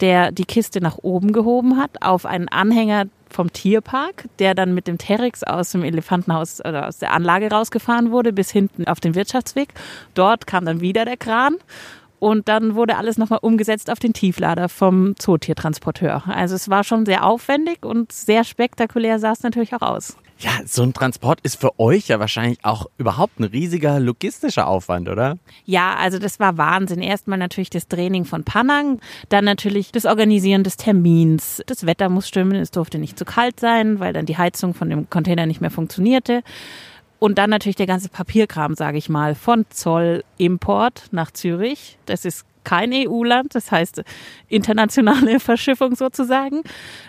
der 0.00 0.32
die 0.32 0.44
Kiste 0.44 0.80
nach 0.80 0.98
oben 1.02 1.32
gehoben 1.32 1.76
hat, 1.78 2.02
auf 2.02 2.26
einen 2.26 2.48
Anhänger 2.48 3.06
vom 3.28 3.52
Tierpark, 3.52 4.26
der 4.38 4.54
dann 4.54 4.74
mit 4.74 4.86
dem 4.86 4.98
Terex 4.98 5.42
aus 5.42 5.72
dem 5.72 5.82
Elefantenhaus 5.82 6.60
oder 6.60 6.88
aus 6.88 6.98
der 6.98 7.12
Anlage 7.12 7.50
rausgefahren 7.50 8.10
wurde, 8.10 8.32
bis 8.32 8.50
hinten 8.50 8.86
auf 8.86 9.00
den 9.00 9.14
Wirtschaftsweg. 9.14 9.68
Dort 10.14 10.46
kam 10.46 10.64
dann 10.64 10.80
wieder 10.80 11.04
der 11.04 11.16
Kran 11.16 11.56
und 12.18 12.48
dann 12.48 12.74
wurde 12.74 12.96
alles 12.96 13.18
nochmal 13.18 13.40
umgesetzt 13.42 13.90
auf 13.90 13.98
den 13.98 14.12
Tieflader 14.12 14.68
vom 14.68 15.16
Zootiertransporteur. 15.18 16.24
Also 16.26 16.54
es 16.54 16.68
war 16.68 16.84
schon 16.84 17.04
sehr 17.04 17.24
aufwendig 17.24 17.84
und 17.84 18.12
sehr 18.12 18.44
spektakulär 18.44 19.18
sah 19.18 19.32
es 19.32 19.42
natürlich 19.42 19.74
auch 19.74 19.82
aus. 19.82 20.16
Ja, 20.38 20.50
so 20.66 20.82
ein 20.82 20.92
Transport 20.92 21.40
ist 21.42 21.58
für 21.58 21.78
euch 21.80 22.08
ja 22.08 22.20
wahrscheinlich 22.20 22.58
auch 22.62 22.86
überhaupt 22.98 23.40
ein 23.40 23.44
riesiger 23.44 23.98
logistischer 23.98 24.66
Aufwand, 24.66 25.08
oder? 25.08 25.38
Ja, 25.64 25.94
also 25.94 26.18
das 26.18 26.38
war 26.38 26.58
Wahnsinn. 26.58 27.00
Erstmal 27.00 27.38
natürlich 27.38 27.70
das 27.70 27.88
Training 27.88 28.26
von 28.26 28.44
Panang, 28.44 29.00
dann 29.30 29.46
natürlich 29.46 29.92
das 29.92 30.04
Organisieren 30.04 30.62
des 30.62 30.76
Termins. 30.76 31.62
Das 31.66 31.86
Wetter 31.86 32.10
muss 32.10 32.28
stimmen, 32.28 32.56
es 32.56 32.70
durfte 32.70 32.98
nicht 32.98 33.18
zu 33.18 33.24
kalt 33.24 33.60
sein, 33.60 33.98
weil 33.98 34.12
dann 34.12 34.26
die 34.26 34.36
Heizung 34.36 34.74
von 34.74 34.90
dem 34.90 35.08
Container 35.08 35.46
nicht 35.46 35.62
mehr 35.62 35.70
funktionierte. 35.70 36.42
Und 37.18 37.38
dann 37.38 37.48
natürlich 37.48 37.76
der 37.76 37.86
ganze 37.86 38.10
Papierkram, 38.10 38.74
sage 38.74 38.98
ich 38.98 39.08
mal, 39.08 39.34
von 39.34 39.64
Zoll, 39.70 40.22
Import 40.36 41.04
nach 41.12 41.30
Zürich. 41.30 41.96
Das 42.04 42.26
ist 42.26 42.44
kein 42.66 42.92
EU-Land, 42.92 43.54
das 43.54 43.70
heißt 43.70 44.02
internationale 44.48 45.38
Verschiffung 45.40 45.94
sozusagen. 45.94 46.62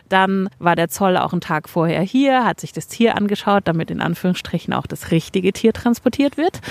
Dann 0.08 0.50
war 0.60 0.76
der 0.76 0.88
Zoll 0.88 1.18
auch 1.18 1.34
einen 1.34 1.42
Tag 1.42 1.68
vorher 1.68 2.02
hier, 2.02 2.46
hat 2.46 2.60
sich 2.60 2.74
das 2.74 2.88
Tier 2.88 3.16
angeschaut, 3.16 3.64
damit 3.66 3.90
in 3.90 4.00
Anführungsstrichen 4.00 4.74
auch 4.74 4.86
das 4.86 5.10
richtige 5.10 5.52
Tier 5.52 5.74
transportiert 5.74 6.38
wird. 6.38 6.62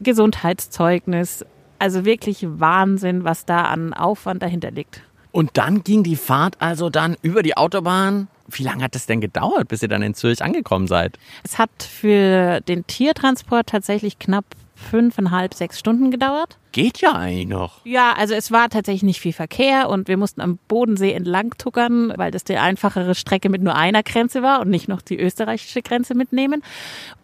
Gesundheitszeugnis, 0.00 1.44
also 1.78 2.06
wirklich 2.06 2.46
Wahnsinn, 2.48 3.24
was 3.24 3.44
da 3.44 3.64
an 3.64 3.92
Aufwand 3.92 4.42
dahinter 4.42 4.70
liegt. 4.70 5.02
Und 5.30 5.50
dann 5.58 5.84
ging 5.84 6.02
die 6.02 6.16
Fahrt 6.16 6.56
also 6.60 6.88
dann 6.88 7.16
über 7.20 7.42
die 7.42 7.56
Autobahn. 7.56 8.28
Wie 8.48 8.62
lange 8.62 8.82
hat 8.82 8.96
es 8.96 9.06
denn 9.06 9.20
gedauert, 9.20 9.68
bis 9.68 9.82
ihr 9.82 9.88
dann 9.88 10.02
in 10.02 10.14
Zürich 10.14 10.42
angekommen 10.42 10.86
seid? 10.86 11.18
Es 11.42 11.58
hat 11.58 11.70
für 11.82 12.60
den 12.62 12.86
Tiertransport 12.86 13.68
tatsächlich 13.68 14.18
knapp 14.18 14.44
fünfeinhalb, 14.82 15.54
sechs 15.54 15.78
Stunden 15.78 16.10
gedauert. 16.10 16.58
Geht 16.72 17.02
ja 17.02 17.12
eigentlich 17.12 17.48
noch. 17.48 17.84
Ja, 17.84 18.14
also 18.14 18.34
es 18.34 18.50
war 18.50 18.70
tatsächlich 18.70 19.02
nicht 19.02 19.20
viel 19.20 19.34
Verkehr 19.34 19.90
und 19.90 20.08
wir 20.08 20.16
mussten 20.16 20.40
am 20.40 20.58
Bodensee 20.68 21.12
entlang 21.12 21.50
tuckern, 21.58 22.14
weil 22.16 22.30
das 22.30 22.44
die 22.44 22.56
einfachere 22.56 23.14
Strecke 23.14 23.50
mit 23.50 23.62
nur 23.62 23.74
einer 23.74 24.02
Grenze 24.02 24.42
war 24.42 24.60
und 24.60 24.70
nicht 24.70 24.88
noch 24.88 25.02
die 25.02 25.18
österreichische 25.18 25.82
Grenze 25.82 26.14
mitnehmen. 26.14 26.62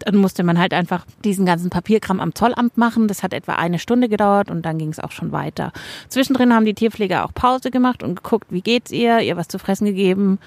Dann 0.00 0.16
musste 0.16 0.44
man 0.44 0.58
halt 0.58 0.74
einfach 0.74 1.06
diesen 1.24 1.46
ganzen 1.46 1.70
Papierkram 1.70 2.20
am 2.20 2.34
Zollamt 2.34 2.76
machen. 2.76 3.08
Das 3.08 3.22
hat 3.22 3.32
etwa 3.32 3.54
eine 3.54 3.78
Stunde 3.78 4.10
gedauert 4.10 4.50
und 4.50 4.62
dann 4.62 4.76
ging 4.76 4.90
es 4.90 5.00
auch 5.00 5.12
schon 5.12 5.32
weiter. 5.32 5.72
Zwischendrin 6.08 6.52
haben 6.52 6.66
die 6.66 6.74
Tierpfleger 6.74 7.24
auch 7.24 7.32
Pause 7.32 7.70
gemacht 7.70 8.02
und 8.02 8.16
geguckt, 8.16 8.48
wie 8.50 8.62
geht's 8.62 8.90
ihr, 8.90 9.20
ihr 9.20 9.36
was 9.38 9.48
zu 9.48 9.58
fressen 9.58 9.86
gegeben. 9.86 10.38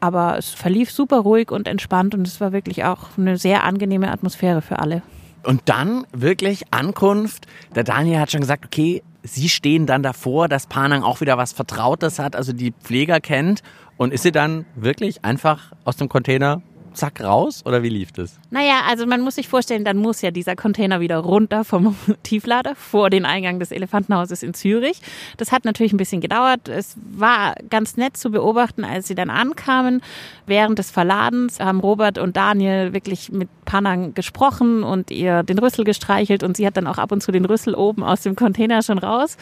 Aber 0.00 0.38
es 0.38 0.50
verlief 0.50 0.90
super 0.90 1.18
ruhig 1.18 1.50
und 1.50 1.66
entspannt 1.66 2.14
und 2.14 2.26
es 2.26 2.40
war 2.40 2.52
wirklich 2.52 2.84
auch 2.84 3.18
eine 3.18 3.36
sehr 3.36 3.64
angenehme 3.64 4.10
Atmosphäre 4.10 4.62
für 4.62 4.78
alle. 4.78 5.02
Und 5.48 5.62
dann 5.70 6.06
wirklich 6.12 6.64
Ankunft. 6.74 7.46
Der 7.74 7.82
Daniel 7.82 8.20
hat 8.20 8.30
schon 8.30 8.42
gesagt, 8.42 8.66
okay, 8.66 9.02
sie 9.22 9.48
stehen 9.48 9.86
dann 9.86 10.02
davor, 10.02 10.46
dass 10.46 10.66
Panang 10.66 11.02
auch 11.02 11.22
wieder 11.22 11.38
was 11.38 11.54
Vertrautes 11.54 12.18
hat, 12.18 12.36
also 12.36 12.52
die 12.52 12.72
Pfleger 12.72 13.18
kennt. 13.18 13.62
Und 13.96 14.12
ist 14.12 14.24
sie 14.24 14.30
dann 14.30 14.66
wirklich 14.74 15.24
einfach 15.24 15.72
aus 15.86 15.96
dem 15.96 16.10
Container 16.10 16.60
zack 16.94 17.22
raus 17.22 17.62
oder 17.64 17.82
wie 17.82 17.88
lief 17.88 18.12
das? 18.12 18.38
Naja, 18.50 18.82
also 18.88 19.06
man 19.06 19.20
muss 19.20 19.36
sich 19.36 19.48
vorstellen, 19.48 19.84
dann 19.84 19.98
muss 19.98 20.22
ja 20.22 20.30
dieser 20.30 20.56
Container 20.56 21.00
wieder 21.00 21.18
runter 21.18 21.64
vom 21.64 21.96
Tieflader 22.22 22.74
vor 22.74 23.10
den 23.10 23.24
Eingang 23.24 23.58
des 23.58 23.70
Elefantenhauses 23.70 24.42
in 24.42 24.54
Zürich. 24.54 25.00
Das 25.36 25.52
hat 25.52 25.64
natürlich 25.64 25.92
ein 25.92 25.98
bisschen 25.98 26.20
gedauert. 26.20 26.68
Es 26.68 26.96
war 27.10 27.54
ganz 27.70 27.96
nett 27.96 28.16
zu 28.16 28.30
beobachten, 28.30 28.84
als 28.84 29.08
sie 29.08 29.14
dann 29.14 29.30
ankamen. 29.30 30.02
Während 30.46 30.78
des 30.78 30.90
Verladens 30.90 31.60
haben 31.60 31.80
Robert 31.80 32.18
und 32.18 32.36
Daniel 32.36 32.92
wirklich 32.92 33.30
mit 33.30 33.48
Panang 33.64 34.14
gesprochen 34.14 34.82
und 34.82 35.10
ihr 35.10 35.42
den 35.42 35.58
Rüssel 35.58 35.84
gestreichelt 35.84 36.42
und 36.42 36.56
sie 36.56 36.66
hat 36.66 36.76
dann 36.76 36.86
auch 36.86 36.98
ab 36.98 37.12
und 37.12 37.22
zu 37.22 37.32
den 37.32 37.44
Rüssel 37.44 37.74
oben 37.74 38.02
aus 38.02 38.22
dem 38.22 38.34
Container 38.34 38.82
schon 38.82 38.98
raus. 38.98 39.36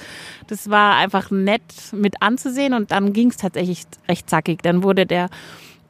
Das 0.48 0.68
war 0.68 0.96
einfach 0.96 1.30
nett 1.30 1.62
mit 1.92 2.22
anzusehen 2.22 2.74
und 2.74 2.90
dann 2.90 3.12
ging 3.12 3.30
es 3.30 3.36
tatsächlich 3.36 3.84
recht 4.08 4.28
zackig. 4.28 4.62
Dann 4.62 4.82
wurde 4.82 5.06
der 5.06 5.28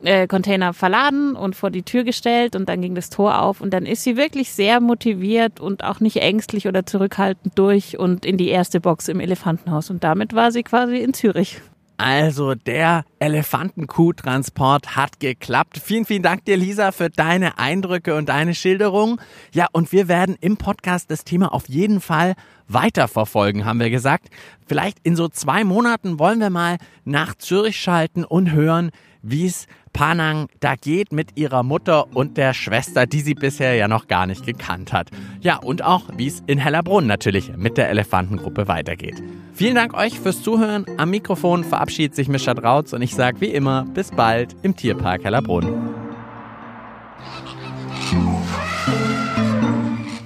äh, 0.07 0.27
Container 0.29 0.73
verladen 0.73 1.35
und 1.35 1.57
vor 1.57 1.71
die 1.71 1.83
Tür 1.83 2.05
gestellt 2.05 2.55
und 2.55 2.69
dann 2.69 2.81
ging 2.81 2.95
das 2.95 3.11
Tor 3.11 3.43
auf 3.43 3.61
und 3.61 3.73
dann 3.73 3.87
ist 3.87 4.05
sie 4.05 4.17
wirklich 4.17 4.53
sehr 4.53 4.81
motiviert 4.81 5.59
und 5.59 5.83
auch 5.83 6.01
nicht 6.01 6.19
ängstlich 6.19 6.69
oder 6.69 6.87
zurückhaltend 6.87 7.59
durch 7.59 7.99
und 7.99 8.25
in 8.25 8.37
die 8.37 8.49
erste 8.49 8.81
Box 8.81 9.09
im 9.09 9.21
Elefantenhaus 9.21 9.91
und 9.91 10.05
damit 10.05 10.33
war 10.33 10.53
sie 10.53 10.63
quasi 10.63 10.99
in 10.99 11.13
Zürich. 11.13 11.61
Also 11.99 12.55
der 12.55 13.05
Elefantenkuh-Transport 13.21 14.97
hat 14.97 15.19
geklappt. 15.19 15.81
Vielen, 15.83 16.05
vielen 16.05 16.23
Dank 16.23 16.45
dir, 16.45 16.57
Lisa, 16.59 16.93
für 16.93 17.09
deine 17.09 17.59
Eindrücke 17.59 18.15
und 18.17 18.29
deine 18.29 18.55
Schilderung. 18.55 19.19
Ja, 19.53 19.67
und 19.73 19.93
wir 19.93 20.07
werden 20.07 20.37
im 20.41 20.59
Podcast 20.59 21.11
das 21.11 21.25
Thema 21.25 21.55
auf 21.55 21.69
jeden 21.69 22.03
Fall 22.03 22.35
weiterverfolgen, 22.69 23.65
haben 23.65 23.81
wir 23.81 23.89
gesagt. 23.89 24.29
Vielleicht 24.67 24.99
in 25.05 25.17
so 25.17 25.29
zwei 25.29 25.65
Monaten 25.65 26.19
wollen 26.19 26.39
wir 26.39 26.51
mal 26.51 26.77
nach 27.05 27.35
Zürich 27.35 27.81
schalten 27.81 28.25
und 28.25 28.53
hören, 28.53 28.91
wie 29.23 29.47
es 29.47 29.67
Panang 29.97 30.49
da 30.61 30.75
geht 30.77 31.11
mit 31.11 31.39
ihrer 31.39 31.63
Mutter 31.63 32.15
und 32.15 32.37
der 32.37 32.53
Schwester, 32.53 33.07
die 33.07 33.21
sie 33.21 33.33
bisher 33.33 33.75
ja 33.77 33.89
noch 33.89 34.09
gar 34.09 34.27
nicht 34.27 34.45
gekannt 34.45 34.93
hat. 34.93 35.09
Ja, 35.41 35.57
und 35.57 35.83
auch, 35.83 36.03
wie 36.19 36.27
es 36.27 36.43
in 36.47 36.59
Hellerbrunn 36.59 37.07
natürlich 37.07 37.57
mit 37.57 37.79
der 37.79 37.89
Elefantengruppe 37.89 38.69
weitergeht. 38.69 39.23
Vielen 39.55 39.75
Dank 39.75 39.95
euch 39.95 40.21
fürs 40.21 40.43
Zuhören. 40.43 40.85
Am 40.99 41.09
Mikrofon 41.09 41.65
verabschiedet 41.65 42.15
sich 42.15 42.29
Mischa 42.29 42.53
Drautz 42.53 42.93
und 42.93 43.01
ich 43.01 43.15
sage 43.15 43.41
wie 43.41 43.47
immer 43.47 43.87
bis 43.95 44.11
bald 44.11 44.55
im 44.63 44.77
Tierpark 44.77 45.25
Hellerbrunn. 45.25 45.95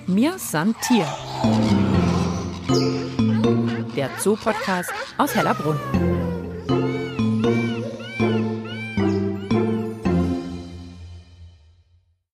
Mir 0.09 0.33
san 0.37 0.75
Tier. 0.83 1.07
Der 3.97 4.11
Zoo-Podcast 4.19 4.93
aus 5.17 5.37
Hellerbrunn. 5.37 6.40